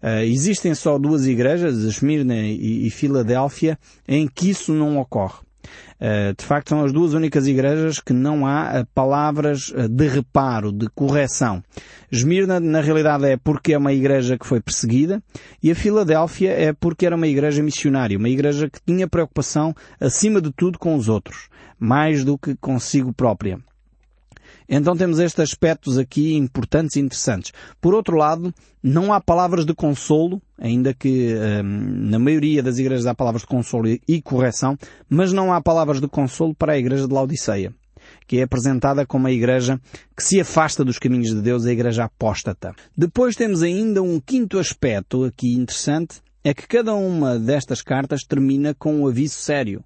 Uh, 0.01 0.24
existem 0.24 0.74
só 0.74 0.98
duas 0.98 1.25
igrejas, 1.27 1.77
Esmirna 1.79 2.38
e, 2.38 2.88
e 2.88 2.89
Filadélfia, 2.89 3.77
em 4.07 4.27
que 4.27 4.50
isso 4.50 4.74
não 4.74 4.98
ocorre. 4.98 5.48
Uh, 5.99 6.33
de 6.37 6.45
facto, 6.45 6.69
são 6.69 6.83
as 6.83 6.93
duas 6.93 7.13
únicas 7.13 7.47
igrejas 7.47 7.99
que 7.99 8.13
não 8.13 8.45
há 8.45 8.81
uh, 8.81 8.87
palavras 8.93 9.73
de 9.89 10.07
reparo, 10.07 10.71
de 10.71 10.87
correção. 10.89 11.63
Esmirna, 12.11 12.59
na 12.59 12.81
realidade, 12.81 13.25
é 13.25 13.37
porque 13.37 13.73
é 13.73 13.77
uma 13.77 13.93
igreja 13.93 14.37
que 14.37 14.45
foi 14.45 14.61
perseguida 14.61 15.21
e 15.61 15.69
a 15.69 15.75
Filadélfia 15.75 16.51
é 16.51 16.73
porque 16.73 17.05
era 17.05 17.15
uma 17.15 17.27
igreja 17.27 17.61
missionária, 17.61 18.17
uma 18.17 18.29
igreja 18.29 18.69
que 18.69 18.79
tinha 18.85 19.07
preocupação, 19.07 19.75
acima 19.99 20.41
de 20.41 20.51
tudo, 20.51 20.79
com 20.79 20.95
os 20.95 21.09
outros, 21.09 21.49
mais 21.77 22.23
do 22.23 22.37
que 22.37 22.55
consigo 22.55 23.13
própria. 23.13 23.59
Então 24.69 24.95
temos 24.95 25.17
estes 25.17 25.39
aspectos 25.39 25.97
aqui 25.97 26.35
importantes 26.35 26.95
e 26.95 26.99
interessantes. 26.99 27.51
Por 27.81 27.95
outro 27.95 28.15
lado, 28.15 28.53
não 28.83 29.11
há 29.11 29.19
palavras 29.19 29.65
de 29.65 29.73
consolo, 29.73 30.39
ainda 30.59 30.93
que 30.93 31.33
hum, 31.33 32.09
na 32.09 32.19
maioria 32.19 32.61
das 32.61 32.77
igrejas 32.77 33.05
há 33.05 33.15
palavras 33.15 33.41
de 33.41 33.47
consolo 33.47 33.87
e 33.87 34.21
correção, 34.21 34.77
mas 35.09 35.33
não 35.33 35.53
há 35.53 35.61
palavras 35.61 35.99
de 36.01 36.07
consolo 36.07 36.53
para 36.53 36.73
a 36.73 36.77
igreja 36.77 37.07
de 37.07 37.13
Laodiceia 37.13 37.73
que 38.27 38.39
é 38.39 38.43
apresentada 38.43 39.05
como 39.05 39.27
a 39.27 39.31
igreja 39.31 39.79
que 40.15 40.23
se 40.23 40.39
afasta 40.39 40.83
dos 40.83 40.99
caminhos 40.99 41.29
de 41.29 41.41
Deus, 41.41 41.65
a 41.65 41.71
igreja 41.71 42.05
apóstata. 42.05 42.73
Depois 42.95 43.35
temos 43.35 43.61
ainda 43.61 44.01
um 44.01 44.19
quinto 44.19 44.59
aspecto 44.59 45.23
aqui 45.23 45.53
interessante, 45.53 46.21
é 46.43 46.53
que 46.53 46.67
cada 46.67 46.93
uma 46.95 47.37
destas 47.37 47.81
cartas 47.81 48.23
termina 48.23 48.73
com 48.73 49.01
um 49.01 49.07
aviso 49.07 49.35
sério. 49.35 49.83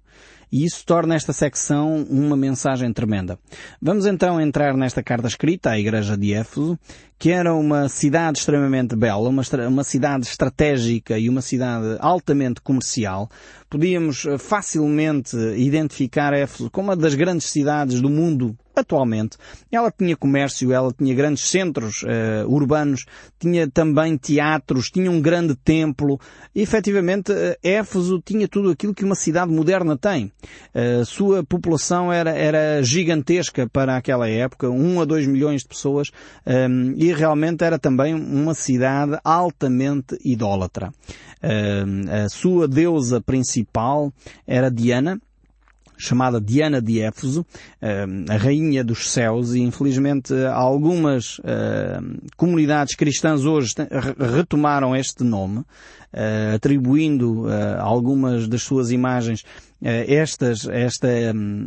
E 0.50 0.64
isso 0.64 0.84
torna 0.84 1.14
esta 1.14 1.32
secção 1.32 2.04
uma 2.08 2.36
mensagem 2.36 2.92
tremenda. 2.92 3.38
Vamos 3.80 4.06
então 4.06 4.40
entrar 4.40 4.76
nesta 4.76 5.02
carta 5.02 5.28
escrita 5.28 5.70
à 5.70 5.78
Igreja 5.78 6.16
de 6.16 6.32
Éfeso, 6.34 6.78
que 7.18 7.30
era 7.30 7.54
uma 7.54 7.88
cidade 7.88 8.38
extremamente 8.38 8.94
bela, 8.96 9.28
uma, 9.28 9.42
uma 9.68 9.84
cidade 9.84 10.26
estratégica 10.26 11.18
e 11.18 11.28
uma 11.28 11.40
cidade 11.40 11.96
altamente 12.00 12.60
comercial. 12.60 13.28
Podíamos 13.74 14.24
eh, 14.24 14.38
facilmente 14.38 15.36
identificar 15.56 16.32
Éfeso 16.32 16.70
como 16.70 16.90
uma 16.90 16.96
das 16.96 17.16
grandes 17.16 17.50
cidades 17.50 18.00
do 18.00 18.08
mundo 18.08 18.56
atualmente. 18.74 19.36
Ela 19.70 19.90
tinha 19.90 20.16
comércio, 20.16 20.72
ela 20.72 20.92
tinha 20.92 21.14
grandes 21.14 21.48
centros 21.48 22.02
uh, 22.02 22.48
urbanos, 22.48 23.04
tinha 23.38 23.70
também 23.70 24.16
teatros, 24.16 24.90
tinha 24.90 25.10
um 25.10 25.20
grande 25.20 25.54
templo. 25.54 26.18
E, 26.54 26.60
efetivamente, 26.60 27.30
uh, 27.30 27.56
Éfeso 27.62 28.20
tinha 28.24 28.48
tudo 28.48 28.70
aquilo 28.70 28.94
que 28.94 29.04
uma 29.04 29.14
cidade 29.14 29.52
moderna 29.52 29.96
tem. 29.96 30.32
A 30.74 31.02
uh, 31.02 31.04
sua 31.04 31.44
população 31.44 32.12
era, 32.12 32.30
era 32.30 32.82
gigantesca 32.82 33.68
para 33.68 33.96
aquela 33.96 34.28
época, 34.28 34.68
1 34.68 35.00
a 35.00 35.04
2 35.04 35.26
milhões 35.26 35.62
de 35.62 35.68
pessoas, 35.68 36.10
um, 36.46 36.94
e 36.96 37.12
realmente 37.12 37.62
era 37.62 37.78
também 37.78 38.14
uma 38.14 38.54
cidade 38.54 39.18
altamente 39.22 40.18
idólatra. 40.24 40.92
a 41.42 42.28
sua 42.28 42.66
deusa 42.66 43.20
principal 43.20 43.63
era 44.46 44.70
Diana, 44.70 45.20
chamada 45.96 46.40
Diana 46.40 46.80
de 46.80 47.00
Éfeso, 47.00 47.46
eh, 47.80 48.04
a 48.28 48.36
rainha 48.36 48.82
dos 48.84 49.10
céus, 49.10 49.54
e 49.54 49.60
infelizmente 49.60 50.34
algumas 50.52 51.40
eh, 51.44 52.00
comunidades 52.36 52.94
cristãs 52.94 53.44
hoje 53.44 53.74
retomaram 54.18 54.94
este 54.94 55.24
nome, 55.24 55.64
eh, 56.12 56.52
atribuindo 56.54 57.46
algumas 57.78 58.48
das 58.48 58.62
suas 58.62 58.90
imagens 58.90 59.42
estas, 59.82 60.66
esta 60.66 61.08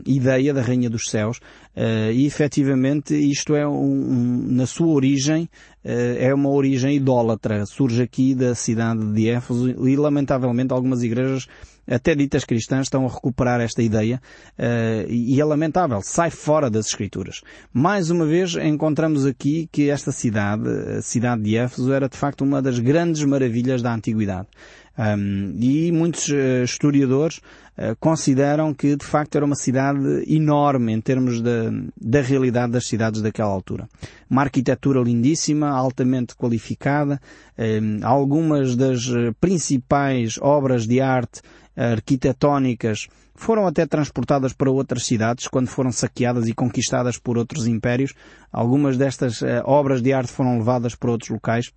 ideia 0.03 0.51
da 0.51 0.61
Rainha 0.61 0.89
dos 0.89 1.03
Céus 1.07 1.39
e 1.75 2.25
efetivamente 2.25 3.13
isto 3.13 3.55
é 3.55 3.67
um, 3.67 4.47
na 4.49 4.65
sua 4.65 4.87
origem 4.87 5.47
é 5.83 6.33
uma 6.33 6.49
origem 6.49 6.95
idólatra. 6.95 7.63
Surge 7.67 8.01
aqui 8.01 8.33
da 8.33 8.55
cidade 8.55 9.05
de 9.13 9.29
Éfeso 9.29 9.87
e 9.87 9.95
lamentavelmente 9.95 10.73
algumas 10.73 11.03
igrejas 11.03 11.47
até 11.87 12.13
ditas 12.13 12.43
cristãs 12.43 12.87
estão 12.87 13.05
a 13.05 13.09
recuperar 13.09 13.61
esta 13.61 13.81
ideia 13.81 14.21
uh, 14.57 15.09
e 15.09 15.39
é 15.39 15.45
lamentável, 15.45 16.01
sai 16.03 16.29
fora 16.29 16.69
das 16.69 16.87
Escrituras. 16.87 17.41
Mais 17.71 18.09
uma 18.09 18.25
vez 18.25 18.55
encontramos 18.55 19.25
aqui 19.25 19.69
que 19.71 19.89
esta 19.89 20.11
cidade, 20.11 20.67
a 20.97 21.01
cidade 21.01 21.43
de 21.43 21.57
Éfeso, 21.57 21.93
era 21.93 22.09
de 22.09 22.17
facto 22.17 22.41
uma 22.41 22.61
das 22.61 22.79
grandes 22.79 23.23
maravilhas 23.23 23.81
da 23.81 23.93
antiguidade. 23.93 24.47
Um, 24.97 25.55
e 25.59 25.91
muitos 25.91 26.27
uh, 26.29 26.63
historiadores 26.63 27.37
uh, 27.37 27.95
consideram 27.99 28.73
que 28.73 28.95
de 28.95 29.05
facto 29.05 29.35
era 29.35 29.45
uma 29.45 29.55
cidade 29.55 29.99
enorme 30.27 30.91
em 30.91 30.99
termos 30.99 31.39
de, 31.39 31.91
da 32.01 32.21
realidade 32.21 32.71
das 32.71 32.87
cidades 32.87 33.21
daquela 33.21 33.51
altura. 33.51 33.87
Uma 34.27 34.41
arquitetura 34.41 34.99
lindíssima, 35.01 35.69
altamente 35.69 36.35
qualificada, 36.35 37.21
um, 37.57 37.99
algumas 38.03 38.75
das 38.75 39.07
principais 39.39 40.39
obras 40.41 40.87
de 40.87 40.99
arte 40.99 41.41
arquitetónicas 41.75 43.07
foram 43.35 43.67
até 43.67 43.85
transportadas 43.85 44.51
para 44.51 44.71
outras 44.71 45.05
cidades 45.05 45.47
quando 45.47 45.67
foram 45.67 45.91
saqueadas 45.91 46.47
e 46.47 46.53
conquistadas 46.53 47.19
por 47.19 47.37
outros 47.37 47.67
impérios. 47.67 48.13
Algumas 48.51 48.97
destas 48.97 49.41
uh, 49.41 49.61
obras 49.63 50.01
de 50.01 50.11
arte 50.11 50.31
foram 50.31 50.57
levadas 50.57 50.95
para 50.95 51.11
outros 51.11 51.29
locais. 51.29 51.71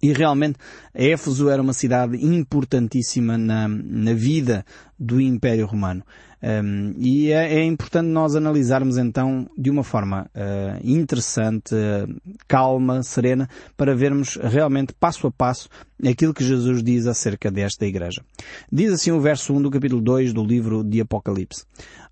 E 0.00 0.12
realmente 0.12 0.58
Éfeso 0.94 1.48
era 1.48 1.60
uma 1.60 1.72
cidade 1.72 2.24
importantíssima 2.24 3.36
na, 3.36 3.66
na 3.68 4.12
vida 4.12 4.64
do 4.98 5.20
Império 5.20 5.66
Romano. 5.66 6.04
Um, 6.40 6.94
e 6.96 7.32
é, 7.32 7.54
é, 7.54 7.64
importante 7.64 8.06
nós 8.06 8.36
analisarmos 8.36 8.96
então 8.96 9.50
de 9.58 9.70
uma 9.70 9.82
forma 9.82 10.30
uh, 10.36 10.78
interessante, 10.88 11.74
uh, 11.74 12.36
calma, 12.46 13.02
serena, 13.02 13.48
para 13.76 13.94
vermos 13.96 14.36
realmente 14.36 14.92
passo 14.92 15.26
a 15.26 15.32
passo 15.32 15.68
aquilo 16.06 16.32
que 16.32 16.44
Jesus 16.44 16.80
diz 16.82 17.08
acerca 17.08 17.50
desta 17.50 17.84
igreja. 17.86 18.22
Diz 18.70 18.92
assim 18.92 19.10
o 19.10 19.20
verso 19.20 19.52
1 19.52 19.62
do 19.62 19.70
capítulo 19.70 20.00
2 20.00 20.32
do 20.32 20.44
livro 20.44 20.84
de 20.84 21.00
Apocalipse. 21.00 21.64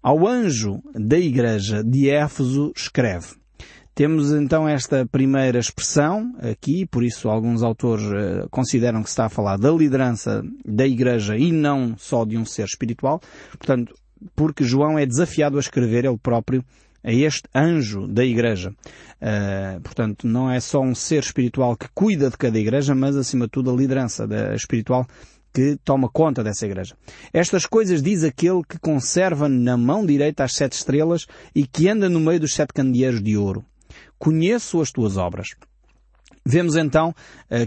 Ao 0.03 0.27
anjo 0.27 0.83
da 0.93 1.19
igreja 1.19 1.85
de 1.85 2.11
Éfeso 2.11 2.73
escreve. 2.75 3.46
Temos 3.97 4.31
então 4.31 4.69
esta 4.69 5.07
primeira 5.07 5.59
expressão 5.59 6.37
aqui, 6.39 6.85
por 6.85 7.03
isso 7.03 7.31
alguns 7.31 7.63
autores 7.63 8.05
uh, 8.05 8.47
consideram 8.51 9.03
que 9.03 9.09
se 9.09 9.15
está 9.15 9.25
a 9.25 9.31
falar 9.31 9.57
da 9.57 9.71
liderança 9.71 10.45
da 10.63 10.87
Igreja 10.87 11.35
e 11.35 11.51
não 11.51 11.97
só 11.97 12.27
de 12.27 12.37
um 12.37 12.45
ser 12.45 12.67
espiritual. 12.67 13.23
Portanto, 13.53 13.95
porque 14.35 14.65
João 14.65 14.99
é 14.99 15.07
desafiado 15.07 15.57
a 15.57 15.61
escrever 15.61 16.05
ele 16.05 16.19
próprio 16.19 16.63
a 17.03 17.11
este 17.11 17.45
anjo 17.55 18.07
da 18.07 18.23
igreja. 18.23 18.69
Uh, 18.69 19.81
portanto, 19.81 20.27
não 20.27 20.51
é 20.51 20.61
só 20.61 20.83
um 20.83 20.95
ser 20.95 21.23
espiritual 21.23 21.75
que 21.75 21.89
cuida 21.95 22.29
de 22.29 22.37
cada 22.37 22.59
igreja, 22.59 22.95
mas 22.95 23.17
acima 23.17 23.47
de 23.47 23.53
tudo 23.53 23.71
a 23.71 23.75
liderança 23.75 24.27
da, 24.27 24.55
espiritual 24.55 25.07
que 25.55 25.79
toma 25.83 26.11
conta 26.11 26.45
dessa 26.45 26.67
igreja. 26.67 26.95
Estas 27.33 27.65
coisas 27.65 28.03
diz 28.03 28.25
aquele 28.25 28.63
que 28.63 28.79
conserva 28.79 29.49
na 29.49 29.75
mão 29.75 30.05
direita 30.05 30.45
as 30.45 30.53
sete 30.53 30.75
estrelas 30.75 31.27
e 31.55 31.67
que 31.67 31.89
anda 31.89 32.11
no 32.11 32.21
meio 32.21 32.41
dos 32.41 32.53
sete 32.53 32.75
candeeiros 32.75 33.23
de 33.23 33.39
ouro 33.39 33.65
conheço 34.19 34.81
as 34.81 34.91
tuas 34.91 35.17
obras. 35.17 35.49
Vemos 36.45 36.77
então 36.77 37.15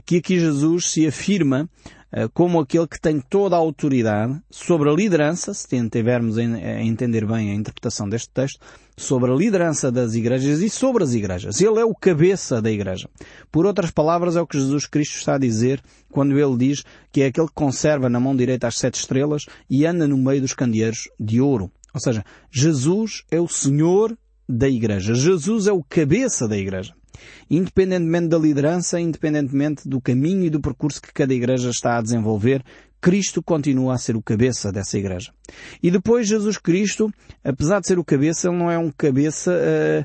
que 0.05 0.17
aqui 0.17 0.39
Jesus 0.39 0.91
se 0.91 1.05
afirma 1.05 1.69
eh, 2.11 2.27
como 2.33 2.59
aquele 2.59 2.87
que 2.87 2.99
tem 2.99 3.19
toda 3.19 3.55
a 3.55 3.59
autoridade 3.59 4.41
sobre 4.49 4.89
a 4.89 4.93
liderança, 4.93 5.53
se 5.53 5.89
tivermos 5.89 6.37
a 6.39 6.43
entender 6.81 7.25
bem 7.25 7.51
a 7.51 7.53
interpretação 7.53 8.09
deste 8.09 8.29
texto, 8.31 8.59
sobre 8.97 9.31
a 9.31 9.35
liderança 9.35 9.91
das 9.91 10.15
igrejas 10.15 10.59
e 10.59 10.69
sobre 10.69 11.03
as 11.03 11.13
igrejas. 11.13 11.61
Ele 11.61 11.79
é 11.79 11.85
o 11.85 11.93
cabeça 11.93 12.61
da 12.61 12.71
igreja. 12.71 13.07
Por 13.51 13.65
outras 13.65 13.91
palavras, 13.91 14.35
é 14.35 14.41
o 14.41 14.47
que 14.47 14.57
Jesus 14.57 14.87
Cristo 14.87 15.17
está 15.17 15.35
a 15.35 15.39
dizer 15.39 15.81
quando 16.11 16.37
ele 16.37 16.57
diz 16.57 16.83
que 17.11 17.21
é 17.21 17.27
aquele 17.27 17.47
que 17.47 17.53
conserva 17.53 18.09
na 18.09 18.19
mão 18.19 18.35
direita 18.35 18.67
as 18.67 18.77
sete 18.77 18.95
estrelas 18.95 19.45
e 19.69 19.85
anda 19.85 20.07
no 20.07 20.17
meio 20.17 20.41
dos 20.41 20.53
candeeiros 20.53 21.07
de 21.19 21.39
ouro. 21.39 21.71
Ou 21.93 21.99
seja, 21.99 22.25
Jesus 22.51 23.23
é 23.31 23.39
o 23.39 23.47
Senhor 23.47 24.17
da 24.49 24.67
Igreja. 24.67 25.13
Jesus 25.13 25.67
é 25.67 25.71
o 25.71 25.83
cabeça 25.83 26.47
da 26.47 26.57
Igreja. 26.57 26.93
Independentemente 27.49 28.29
da 28.29 28.37
liderança, 28.37 28.99
independentemente 28.99 29.87
do 29.87 30.01
caminho 30.01 30.45
e 30.45 30.49
do 30.49 30.59
percurso 30.59 31.01
que 31.01 31.13
cada 31.13 31.33
igreja 31.33 31.69
está 31.69 31.97
a 31.97 32.01
desenvolver, 32.01 32.63
Cristo 33.01 33.41
continua 33.41 33.93
a 33.93 33.97
ser 33.97 34.15
o 34.15 34.21
cabeça 34.21 34.71
dessa 34.71 34.97
igreja. 34.97 35.31
E 35.81 35.89
depois 35.89 36.27
Jesus 36.27 36.57
Cristo, 36.57 37.11
apesar 37.43 37.79
de 37.79 37.87
ser 37.87 37.97
o 37.97 38.03
cabeça, 38.03 38.47
ele 38.47 38.57
não 38.57 38.69
é 38.69 38.77
um 38.77 38.91
cabeça 38.91 39.51
uh, 39.51 40.01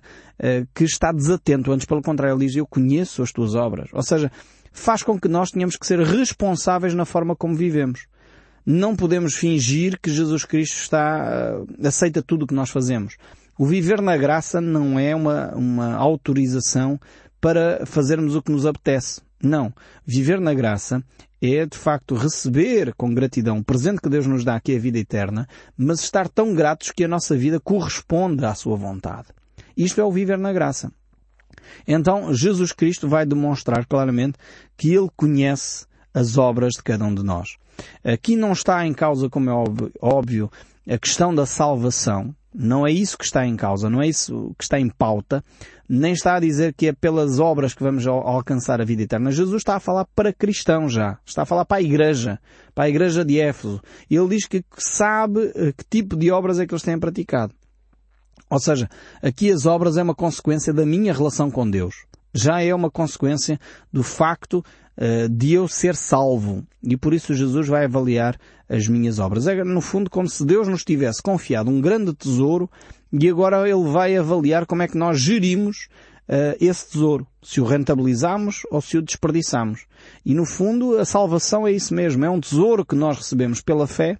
uh, 0.46 0.68
que 0.74 0.84
está 0.84 1.12
desatento. 1.12 1.72
Antes, 1.72 1.86
pelo 1.86 2.02
contrário, 2.02 2.36
ele 2.36 2.46
diz, 2.46 2.56
eu 2.56 2.66
conheço 2.66 3.22
as 3.22 3.32
tuas 3.32 3.54
obras. 3.54 3.90
Ou 3.92 4.02
seja, 4.02 4.30
faz 4.72 5.02
com 5.02 5.18
que 5.18 5.28
nós 5.28 5.50
tenhamos 5.50 5.76
que 5.76 5.86
ser 5.86 6.00
responsáveis 6.00 6.94
na 6.94 7.04
forma 7.04 7.34
como 7.34 7.54
vivemos. 7.54 8.06
Não 8.64 8.96
podemos 8.96 9.34
fingir 9.34 9.98
que 10.00 10.10
Jesus 10.10 10.44
Cristo 10.44 10.76
está, 10.76 11.56
uh, 11.58 11.86
aceita 11.86 12.22
tudo 12.22 12.44
o 12.44 12.46
que 12.46 12.54
nós 12.54 12.70
fazemos. 12.70 13.16
O 13.58 13.66
viver 13.66 14.00
na 14.00 14.16
graça 14.16 14.60
não 14.60 14.98
é 14.98 15.14
uma, 15.14 15.54
uma 15.54 15.94
autorização 15.94 16.98
para 17.40 17.84
fazermos 17.86 18.34
o 18.34 18.42
que 18.42 18.50
nos 18.50 18.66
apetece. 18.66 19.20
Não. 19.42 19.72
Viver 20.06 20.40
na 20.40 20.54
graça 20.54 21.04
é, 21.40 21.66
de 21.66 21.76
facto, 21.76 22.14
receber 22.14 22.94
com 22.94 23.14
gratidão 23.14 23.58
o 23.58 23.64
presente 23.64 24.00
que 24.00 24.08
Deus 24.08 24.26
nos 24.26 24.44
dá, 24.44 24.58
que 24.58 24.72
é 24.72 24.76
a 24.76 24.80
vida 24.80 24.98
eterna, 24.98 25.46
mas 25.76 26.00
estar 26.00 26.28
tão 26.28 26.54
gratos 26.54 26.90
que 26.90 27.04
a 27.04 27.08
nossa 27.08 27.36
vida 27.36 27.60
corresponde 27.60 28.44
à 28.44 28.54
sua 28.54 28.76
vontade. 28.76 29.28
Isto 29.76 30.00
é 30.00 30.04
o 30.04 30.10
viver 30.10 30.38
na 30.38 30.52
graça. 30.52 30.90
Então, 31.86 32.32
Jesus 32.32 32.72
Cristo 32.72 33.08
vai 33.08 33.26
demonstrar 33.26 33.84
claramente 33.86 34.38
que 34.76 34.94
Ele 34.94 35.08
conhece 35.16 35.86
as 36.14 36.38
obras 36.38 36.74
de 36.74 36.82
cada 36.82 37.04
um 37.04 37.14
de 37.14 37.22
nós. 37.22 37.56
Aqui 38.02 38.36
não 38.36 38.52
está 38.52 38.86
em 38.86 38.94
causa, 38.94 39.28
como 39.28 39.50
é 39.50 39.52
óbvio, 40.00 40.50
a 40.88 40.98
questão 40.98 41.34
da 41.34 41.46
salvação, 41.46 42.34
não 42.54 42.86
é 42.86 42.92
isso 42.92 43.18
que 43.18 43.24
está 43.24 43.44
em 43.44 43.56
causa, 43.56 43.90
não 43.90 44.00
é 44.00 44.06
isso 44.06 44.54
que 44.56 44.64
está 44.64 44.78
em 44.78 44.88
pauta, 44.88 45.44
nem 45.88 46.12
está 46.12 46.36
a 46.36 46.40
dizer 46.40 46.72
que 46.72 46.86
é 46.86 46.92
pelas 46.92 47.40
obras 47.40 47.74
que 47.74 47.82
vamos 47.82 48.06
alcançar 48.06 48.80
a 48.80 48.84
vida 48.84 49.02
eterna. 49.02 49.32
Jesus 49.32 49.56
está 49.56 49.76
a 49.76 49.80
falar 49.80 50.06
para 50.14 50.32
cristãos 50.32 50.92
já, 50.92 51.18
está 51.26 51.42
a 51.42 51.46
falar 51.46 51.64
para 51.64 51.78
a 51.78 51.82
igreja, 51.82 52.38
para 52.74 52.84
a 52.84 52.88
igreja 52.88 53.24
de 53.24 53.40
Éfeso. 53.40 53.82
Ele 54.08 54.28
diz 54.28 54.46
que 54.46 54.64
sabe 54.78 55.52
eh, 55.54 55.72
que 55.76 55.84
tipo 55.90 56.16
de 56.16 56.30
obras 56.30 56.60
é 56.60 56.66
que 56.66 56.72
eles 56.72 56.84
têm 56.84 56.98
praticado. 56.98 57.52
Ou 58.48 58.60
seja, 58.60 58.88
aqui 59.20 59.50
as 59.50 59.66
obras 59.66 59.96
é 59.96 60.02
uma 60.02 60.14
consequência 60.14 60.72
da 60.72 60.86
minha 60.86 61.12
relação 61.12 61.50
com 61.50 61.68
Deus. 61.68 62.06
Já 62.32 62.62
é 62.62 62.74
uma 62.74 62.90
consequência 62.90 63.58
do 63.92 64.02
facto 64.02 64.64
uh, 64.96 65.28
de 65.28 65.54
eu 65.54 65.66
ser 65.66 65.96
salvo. 65.96 66.64
E 66.82 66.96
por 66.96 67.14
isso 67.14 67.34
Jesus 67.34 67.66
vai 67.68 67.84
avaliar 67.84 68.36
as 68.68 68.86
minhas 68.88 69.18
obras. 69.18 69.46
É, 69.46 69.62
no 69.64 69.80
fundo, 69.80 70.10
como 70.10 70.28
se 70.28 70.44
Deus 70.44 70.68
nos 70.68 70.84
tivesse 70.84 71.22
confiado 71.22 71.70
um 71.70 71.80
grande 71.80 72.14
tesouro 72.14 72.70
e 73.12 73.28
agora 73.28 73.68
Ele 73.68 73.88
vai 73.90 74.16
avaliar 74.16 74.66
como 74.66 74.82
é 74.82 74.88
que 74.88 74.96
nós 74.96 75.20
gerimos 75.20 75.88
uh, 76.28 76.56
esse 76.60 76.90
tesouro. 76.90 77.26
Se 77.42 77.60
o 77.60 77.64
rentabilizamos 77.64 78.62
ou 78.70 78.80
se 78.80 78.96
o 78.96 79.02
desperdiçamos. 79.02 79.86
E 80.24 80.34
no 80.34 80.44
fundo, 80.44 80.98
a 80.98 81.04
salvação 81.04 81.66
é 81.66 81.72
isso 81.72 81.94
mesmo. 81.94 82.24
É 82.24 82.30
um 82.30 82.40
tesouro 82.40 82.84
que 82.84 82.94
nós 82.94 83.18
recebemos 83.18 83.60
pela 83.60 83.86
fé 83.86 84.18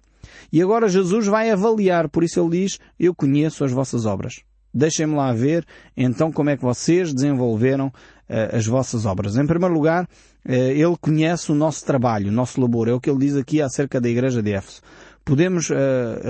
e 0.51 0.61
agora 0.61 0.87
Jesus 0.87 1.27
vai 1.27 1.49
avaliar. 1.49 2.09
Por 2.09 2.23
isso 2.23 2.39
Ele 2.39 2.61
diz, 2.61 2.79
eu 2.99 3.13
conheço 3.13 3.63
as 3.63 3.71
vossas 3.71 4.05
obras. 4.05 4.41
Deixem-me 4.73 5.15
lá 5.15 5.31
ver 5.31 5.65
então 5.95 6.31
como 6.31 6.49
é 6.49 6.57
que 6.57 6.63
vocês 6.63 7.13
desenvolveram 7.13 7.93
as 8.27 8.65
vossas 8.65 9.05
obras. 9.05 9.37
Em 9.37 9.45
primeiro 9.45 9.73
lugar, 9.73 10.03
uh, 10.03 10.51
ele 10.51 10.97
conhece 10.99 11.51
o 11.51 11.55
nosso 11.55 11.85
trabalho, 11.85 12.29
o 12.29 12.31
nosso 12.31 12.59
labor. 12.59 12.87
É 12.87 12.93
o 12.93 12.99
que 12.99 13.09
ele 13.09 13.19
diz 13.19 13.35
aqui 13.35 13.61
acerca 13.61 14.01
da 14.01 14.09
igreja 14.09 14.41
de 14.41 14.53
Éfeso. 14.53 14.81
Podemos 15.23 15.69
uh, 15.69 15.75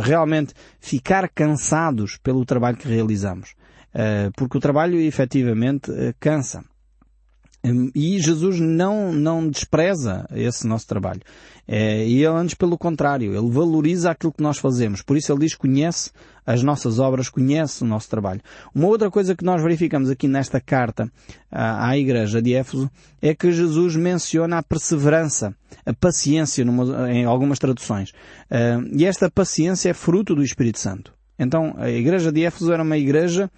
realmente 0.02 0.54
ficar 0.80 1.30
cansados 1.30 2.18
pelo 2.18 2.46
trabalho 2.46 2.78
que 2.78 2.88
realizamos. 2.88 3.54
porque 4.36 4.58
o 4.58 4.60
trabalho 4.60 5.00
efetivamente 5.00 5.90
cansa. 6.20 6.66
Hum, 7.66 7.90
e 7.96 8.20
Jesus 8.20 8.60
não, 8.60 9.12
não 9.12 9.50
despreza 9.50 10.28
esse 10.36 10.68
nosso 10.68 10.86
trabalho. 10.86 11.22
É, 11.68 12.06
e 12.08 12.24
ele 12.24 12.28
antes 12.28 12.54
pelo 12.54 12.78
contrário, 12.78 13.36
ele 13.36 13.50
valoriza 13.50 14.12
aquilo 14.12 14.32
que 14.32 14.44
nós 14.44 14.60
fazemos. 14.60 15.02
Por 15.02 15.18
isso 15.18 15.32
ele 15.32 15.40
diz 15.40 15.56
conhece 15.56 16.12
as 16.46 16.62
nossas 16.62 17.00
obras, 17.00 17.28
conhece 17.28 17.84
o 17.84 17.88
nosso 17.88 18.08
trabalho. 18.08 18.40
Uma 18.74 18.88
outra 18.88 19.10
coisa 19.10 19.36
que 19.36 19.44
nós 19.44 19.64
verificamos 19.64 20.12
aqui 20.12 20.28
nesta 20.28 20.62
carta 20.62 21.12
à, 21.52 21.90
à 21.90 21.98
igreja 21.98 22.40
de 22.40 22.54
Éfeso 22.54 22.90
é 23.20 23.34
que 23.34 23.52
Jesus 23.52 23.96
menciona 23.96 24.60
a 24.60 24.64
perseverança, 24.64 25.56
a 25.84 25.94
paciência 25.94 26.64
numa, 26.64 27.12
em 27.12 27.26
algumas 27.26 27.58
traduções. 27.58 28.12
Uh, 28.12 28.88
e 28.96 29.06
esta 29.06 29.32
paciência 29.32 29.90
é 29.90 29.94
fruto 29.94 30.36
do 30.36 30.44
Espírito 30.44 30.78
Santo. 30.78 31.12
Então 31.40 31.74
a 31.78 31.90
igreja 31.90 32.32
de 32.32 32.44
Éfeso 32.44 32.72
era 32.72 32.84
uma 32.84 32.98
igreja 32.98 33.50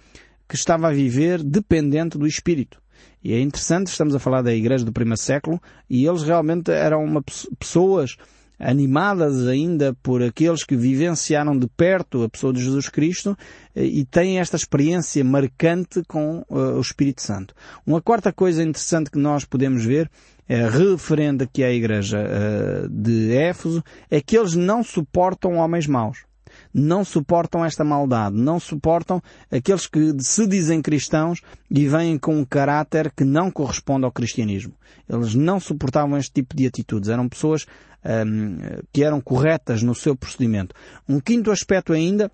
que 0.48 0.56
estava 0.56 0.88
a 0.88 0.92
viver 0.92 1.42
dependente 1.42 2.16
do 2.16 2.26
Espírito. 2.26 2.80
E 3.22 3.34
é 3.34 3.40
interessante, 3.40 3.88
estamos 3.88 4.14
a 4.14 4.18
falar 4.18 4.42
da 4.42 4.54
igreja 4.54 4.84
do 4.84 4.92
primeiro 4.92 5.20
século, 5.20 5.60
e 5.88 6.06
eles 6.06 6.22
realmente 6.22 6.70
eram 6.70 7.04
uma, 7.04 7.22
pessoas 7.58 8.16
animadas 8.58 9.46
ainda 9.46 9.96
por 10.02 10.22
aqueles 10.22 10.64
que 10.64 10.76
vivenciaram 10.76 11.56
de 11.56 11.68
perto 11.68 12.24
a 12.24 12.28
pessoa 12.28 12.52
de 12.52 12.62
Jesus 12.62 12.88
Cristo 12.88 13.36
eh, 13.74 13.84
e 13.84 14.04
têm 14.04 14.40
esta 14.40 14.56
experiência 14.56 15.22
marcante 15.24 16.02
com 16.08 16.44
uh, 16.48 16.76
o 16.76 16.80
Espírito 16.80 17.22
Santo. 17.22 17.54
Uma 17.86 18.02
quarta 18.02 18.32
coisa 18.32 18.62
interessante 18.62 19.10
que 19.10 19.18
nós 19.18 19.44
podemos 19.44 19.84
ver 19.84 20.10
é, 20.48 20.66
referente 20.68 21.44
aqui 21.44 21.62
à 21.62 21.70
igreja 21.70 22.18
uh, 22.18 22.88
de 22.88 23.32
Éfeso 23.32 23.84
é 24.10 24.20
que 24.20 24.36
eles 24.36 24.54
não 24.54 24.82
suportam 24.82 25.56
homens 25.56 25.86
maus 25.86 26.27
não 26.72 27.04
suportam 27.04 27.64
esta 27.64 27.84
maldade, 27.84 28.36
não 28.36 28.60
suportam 28.60 29.22
aqueles 29.50 29.86
que 29.86 30.14
se 30.20 30.46
dizem 30.46 30.82
cristãos 30.82 31.40
e 31.70 31.86
vêm 31.86 32.18
com 32.18 32.36
um 32.38 32.44
caráter 32.44 33.10
que 33.10 33.24
não 33.24 33.50
corresponde 33.50 34.04
ao 34.04 34.12
cristianismo. 34.12 34.74
Eles 35.08 35.34
não 35.34 35.58
suportavam 35.58 36.16
este 36.18 36.32
tipo 36.32 36.54
de 36.54 36.66
atitudes. 36.66 37.08
Eram 37.08 37.28
pessoas 37.28 37.66
um, 38.04 38.58
que 38.92 39.02
eram 39.02 39.20
corretas 39.20 39.82
no 39.82 39.94
seu 39.94 40.14
procedimento. 40.14 40.74
Um 41.08 41.20
quinto 41.20 41.50
aspecto 41.50 41.92
ainda 41.92 42.30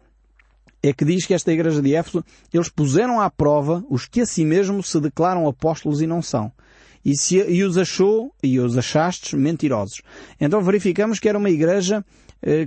é 0.82 0.92
que 0.92 1.04
diz 1.04 1.24
que 1.24 1.32
esta 1.32 1.50
igreja 1.50 1.80
de 1.80 1.94
Éfeso, 1.94 2.22
eles 2.52 2.68
puseram 2.68 3.20
à 3.20 3.30
prova 3.30 3.82
os 3.88 4.06
que 4.06 4.20
a 4.20 4.26
si 4.26 4.44
mesmos 4.44 4.90
se 4.90 5.00
declaram 5.00 5.48
apóstolos 5.48 6.02
e 6.02 6.06
não 6.06 6.20
são. 6.20 6.52
E, 7.02 7.16
se, 7.16 7.36
e 7.36 7.62
os 7.62 7.76
achou, 7.76 8.34
e 8.42 8.58
os 8.58 8.76
achastes, 8.76 9.34
mentirosos. 9.34 10.02
Então 10.40 10.62
verificamos 10.62 11.18
que 11.18 11.28
era 11.28 11.38
uma 11.38 11.50
igreja 11.50 12.04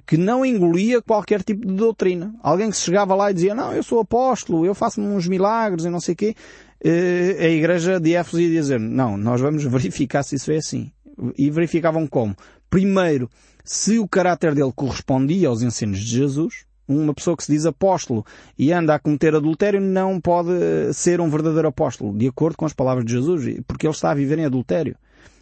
que 0.05 0.17
não 0.17 0.45
engolia 0.45 1.01
qualquer 1.01 1.43
tipo 1.43 1.65
de 1.65 1.73
doutrina. 1.73 2.33
Alguém 2.41 2.69
que 2.69 2.77
chegava 2.77 3.13
lá 3.13 3.29
e 3.29 3.33
dizia, 3.33 3.53
não, 3.53 3.73
eu 3.73 3.83
sou 3.83 3.99
apóstolo, 3.99 4.65
eu 4.65 4.73
faço 4.73 4.99
uns 4.99 5.27
milagres 5.27 5.85
e 5.85 5.89
não 5.89 5.99
sei 5.99 6.13
o 6.13 6.17
quê, 6.17 6.35
eh, 6.83 7.37
a 7.39 7.49
igreja 7.49 7.99
de 7.99 8.15
Éfeso 8.15 8.41
ia 8.41 8.49
dizer, 8.49 8.79
não, 8.79 9.17
nós 9.17 9.41
vamos 9.41 9.63
verificar 9.65 10.23
se 10.23 10.35
isso 10.35 10.51
é 10.51 10.57
assim. 10.57 10.91
E 11.37 11.49
verificavam 11.49 12.07
como? 12.07 12.35
Primeiro, 12.69 13.29
se 13.63 13.99
o 13.99 14.07
caráter 14.07 14.53
dele 14.53 14.71
correspondia 14.75 15.47
aos 15.47 15.61
ensinos 15.61 15.99
de 15.99 16.05
Jesus, 16.05 16.65
uma 16.87 17.13
pessoa 17.13 17.35
que 17.35 17.43
se 17.43 17.51
diz 17.51 17.65
apóstolo 17.65 18.25
e 18.57 18.71
anda 18.71 18.95
a 18.95 18.99
cometer 18.99 19.35
adultério 19.35 19.81
não 19.81 20.21
pode 20.21 20.51
ser 20.93 21.19
um 21.19 21.29
verdadeiro 21.29 21.67
apóstolo, 21.67 22.17
de 22.17 22.27
acordo 22.27 22.55
com 22.55 22.65
as 22.65 22.73
palavras 22.73 23.05
de 23.05 23.11
Jesus, 23.11 23.59
porque 23.67 23.85
ele 23.85 23.93
está 23.93 24.11
a 24.11 24.15
viver 24.15 24.39
em 24.39 24.45
adultério. 24.45 24.95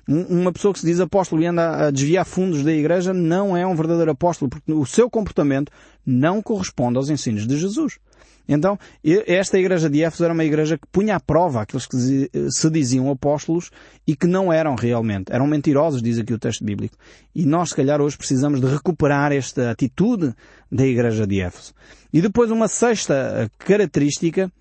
Uma 0.07 0.51
pessoa 0.51 0.73
que 0.73 0.79
se 0.79 0.85
diz 0.85 0.99
apóstolo 0.99 1.41
e 1.41 1.47
anda 1.47 1.87
a 1.87 1.91
desviar 1.91 2.25
fundos 2.25 2.63
da 2.63 2.71
igreja 2.71 3.13
não 3.13 3.57
é 3.57 3.65
um 3.65 3.75
verdadeiro 3.75 4.11
apóstolo, 4.11 4.49
porque 4.49 4.71
o 4.71 4.85
seu 4.85 5.09
comportamento 5.09 5.71
não 6.05 6.41
corresponde 6.41 6.97
aos 6.97 7.09
ensinos 7.09 7.47
de 7.47 7.57
Jesus. 7.57 7.97
Então, 8.47 8.77
esta 9.03 9.57
igreja 9.57 9.89
de 9.89 10.03
Éfeso 10.03 10.23
era 10.23 10.33
uma 10.33 10.43
igreja 10.43 10.77
que 10.77 10.85
punha 10.91 11.15
à 11.15 11.19
prova 11.19 11.61
aqueles 11.61 11.87
que 11.87 12.29
se 12.49 12.69
diziam 12.69 13.09
apóstolos 13.09 13.71
e 14.05 14.15
que 14.15 14.27
não 14.27 14.53
eram 14.53 14.75
realmente. 14.75 15.33
Eram 15.33 15.47
mentirosos, 15.47 16.01
diz 16.01 16.19
aqui 16.19 16.33
o 16.33 16.37
texto 16.37 16.63
bíblico. 16.63 16.95
E 17.33 17.43
nós, 17.43 17.69
se 17.69 17.75
calhar, 17.75 17.99
hoje 17.99 18.15
precisamos 18.15 18.61
de 18.61 18.67
recuperar 18.67 19.31
esta 19.31 19.71
atitude 19.71 20.33
da 20.71 20.85
igreja 20.85 21.25
de 21.25 21.41
Éfeso. 21.41 21.73
E 22.13 22.21
depois 22.21 22.51
uma 22.51 22.67
sexta 22.67 23.49
característica 23.57 24.51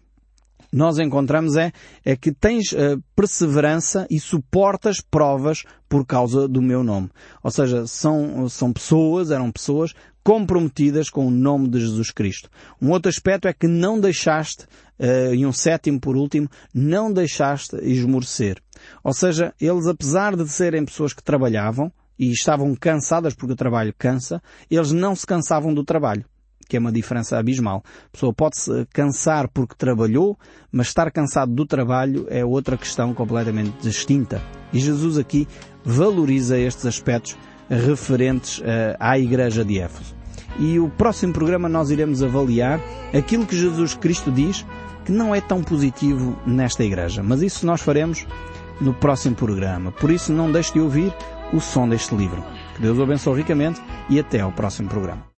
nós 0.74 0.98
encontramos 0.98 1.54
é, 1.54 1.72
é 2.04 2.16
que 2.16 2.32
tens 2.32 2.72
uh, 2.72 3.00
perseverança 3.14 4.08
e 4.10 4.18
suportas 4.18 5.00
provas 5.00 5.62
por 5.88 6.04
causa 6.04 6.48
do 6.48 6.60
meu 6.60 6.82
nome. 6.82 7.10
Ou 7.44 7.50
seja, 7.52 7.87
são, 7.87 8.48
são 8.48 8.72
pessoas, 8.72 9.30
eram 9.30 9.52
pessoas 9.52 9.94
comprometidas 10.24 11.08
com 11.08 11.28
o 11.28 11.30
nome 11.30 11.68
de 11.68 11.78
Jesus 11.78 12.10
Cristo. 12.10 12.50
Um 12.82 12.90
outro 12.90 13.08
aspecto 13.08 13.46
é 13.46 13.52
que 13.52 13.68
não 13.68 14.00
deixaste, 14.00 14.64
uh, 14.98 15.32
e 15.32 15.46
um 15.46 15.52
sétimo 15.52 16.00
por 16.00 16.16
último, 16.16 16.48
não 16.74 17.12
deixaste 17.12 17.76
esmorecer. 17.76 18.60
Ou 19.04 19.14
seja, 19.14 19.54
eles 19.60 19.87
apesar 19.87 20.34
de 20.34 20.48
serem 20.48 20.84
pessoas 20.84 21.12
que 21.12 21.22
trabalhavam, 21.22 21.92
e 22.18 22.30
estavam 22.30 22.74
cansadas 22.76 23.34
porque 23.34 23.54
o 23.54 23.56
trabalho 23.56 23.94
cansa, 23.96 24.40
eles 24.70 24.92
não 24.92 25.16
se 25.16 25.26
cansavam 25.26 25.74
do 25.74 25.84
trabalho 25.84 26.24
que 26.68 26.77
é 26.77 26.81
uma 26.81 26.92
diferença 26.92 27.38
abismal. 27.38 27.83
A 28.09 28.12
pessoa 28.12 28.33
pode-se 28.33 28.87
cansar 28.92 29.48
porque 29.48 29.74
trabalhou, 29.77 30.38
mas 30.70 30.88
estar 30.88 31.11
cansado 31.11 31.53
do 31.53 31.66
trabalho 31.66 32.27
é 32.29 32.44
outra 32.44 32.77
questão 32.77 33.14
completamente 33.14 33.74
distinta. 33.81 34.40
E 34.72 34.79
Jesus 34.79 35.18
aqui 35.18 35.46
valoriza 35.85 36.59
estes 36.59 36.87
aspectos 36.87 37.37
referentes 37.68 38.59
uh, 38.59 38.96
à 38.98 39.18
Igreja 39.18 39.64
de 39.64 39.79
Éfeso. 39.79 40.14
E 40.59 40.79
o 40.79 40.88
próximo 40.88 41.33
programa 41.33 41.68
nós 41.68 41.90
iremos 41.90 42.22
avaliar 42.22 42.81
aquilo 43.12 43.46
que 43.46 43.57
Jesus 43.57 43.94
Cristo 43.94 44.31
diz 44.31 44.64
que 45.05 45.12
não 45.12 45.35
é 45.35 45.40
tão 45.40 45.62
positivo 45.62 46.37
nesta 46.46 46.85
Igreja. 46.85 47.22
Mas 47.22 47.42
isso 47.42 47.66
nós 47.66 47.81
faremos 47.81 48.27
no 48.81 48.94
próximo 48.94 49.37
programa. 49.37 49.92
Por 49.92 50.11
isso 50.11 50.33
não 50.33 50.50
deixe 50.50 50.72
de 50.72 50.81
ouvir 50.81 51.12
o 51.53 51.61
som 51.61 51.88
deste 51.88 52.14
livro. 52.14 52.42
Que 52.74 52.83
Deus 52.83 52.98
o 52.98 53.03
abençoe 53.03 53.37
ricamente 53.37 53.81
e 54.09 54.18
até 54.18 54.40
ao 54.40 54.53
próximo 54.53 54.88
programa. 54.88 55.24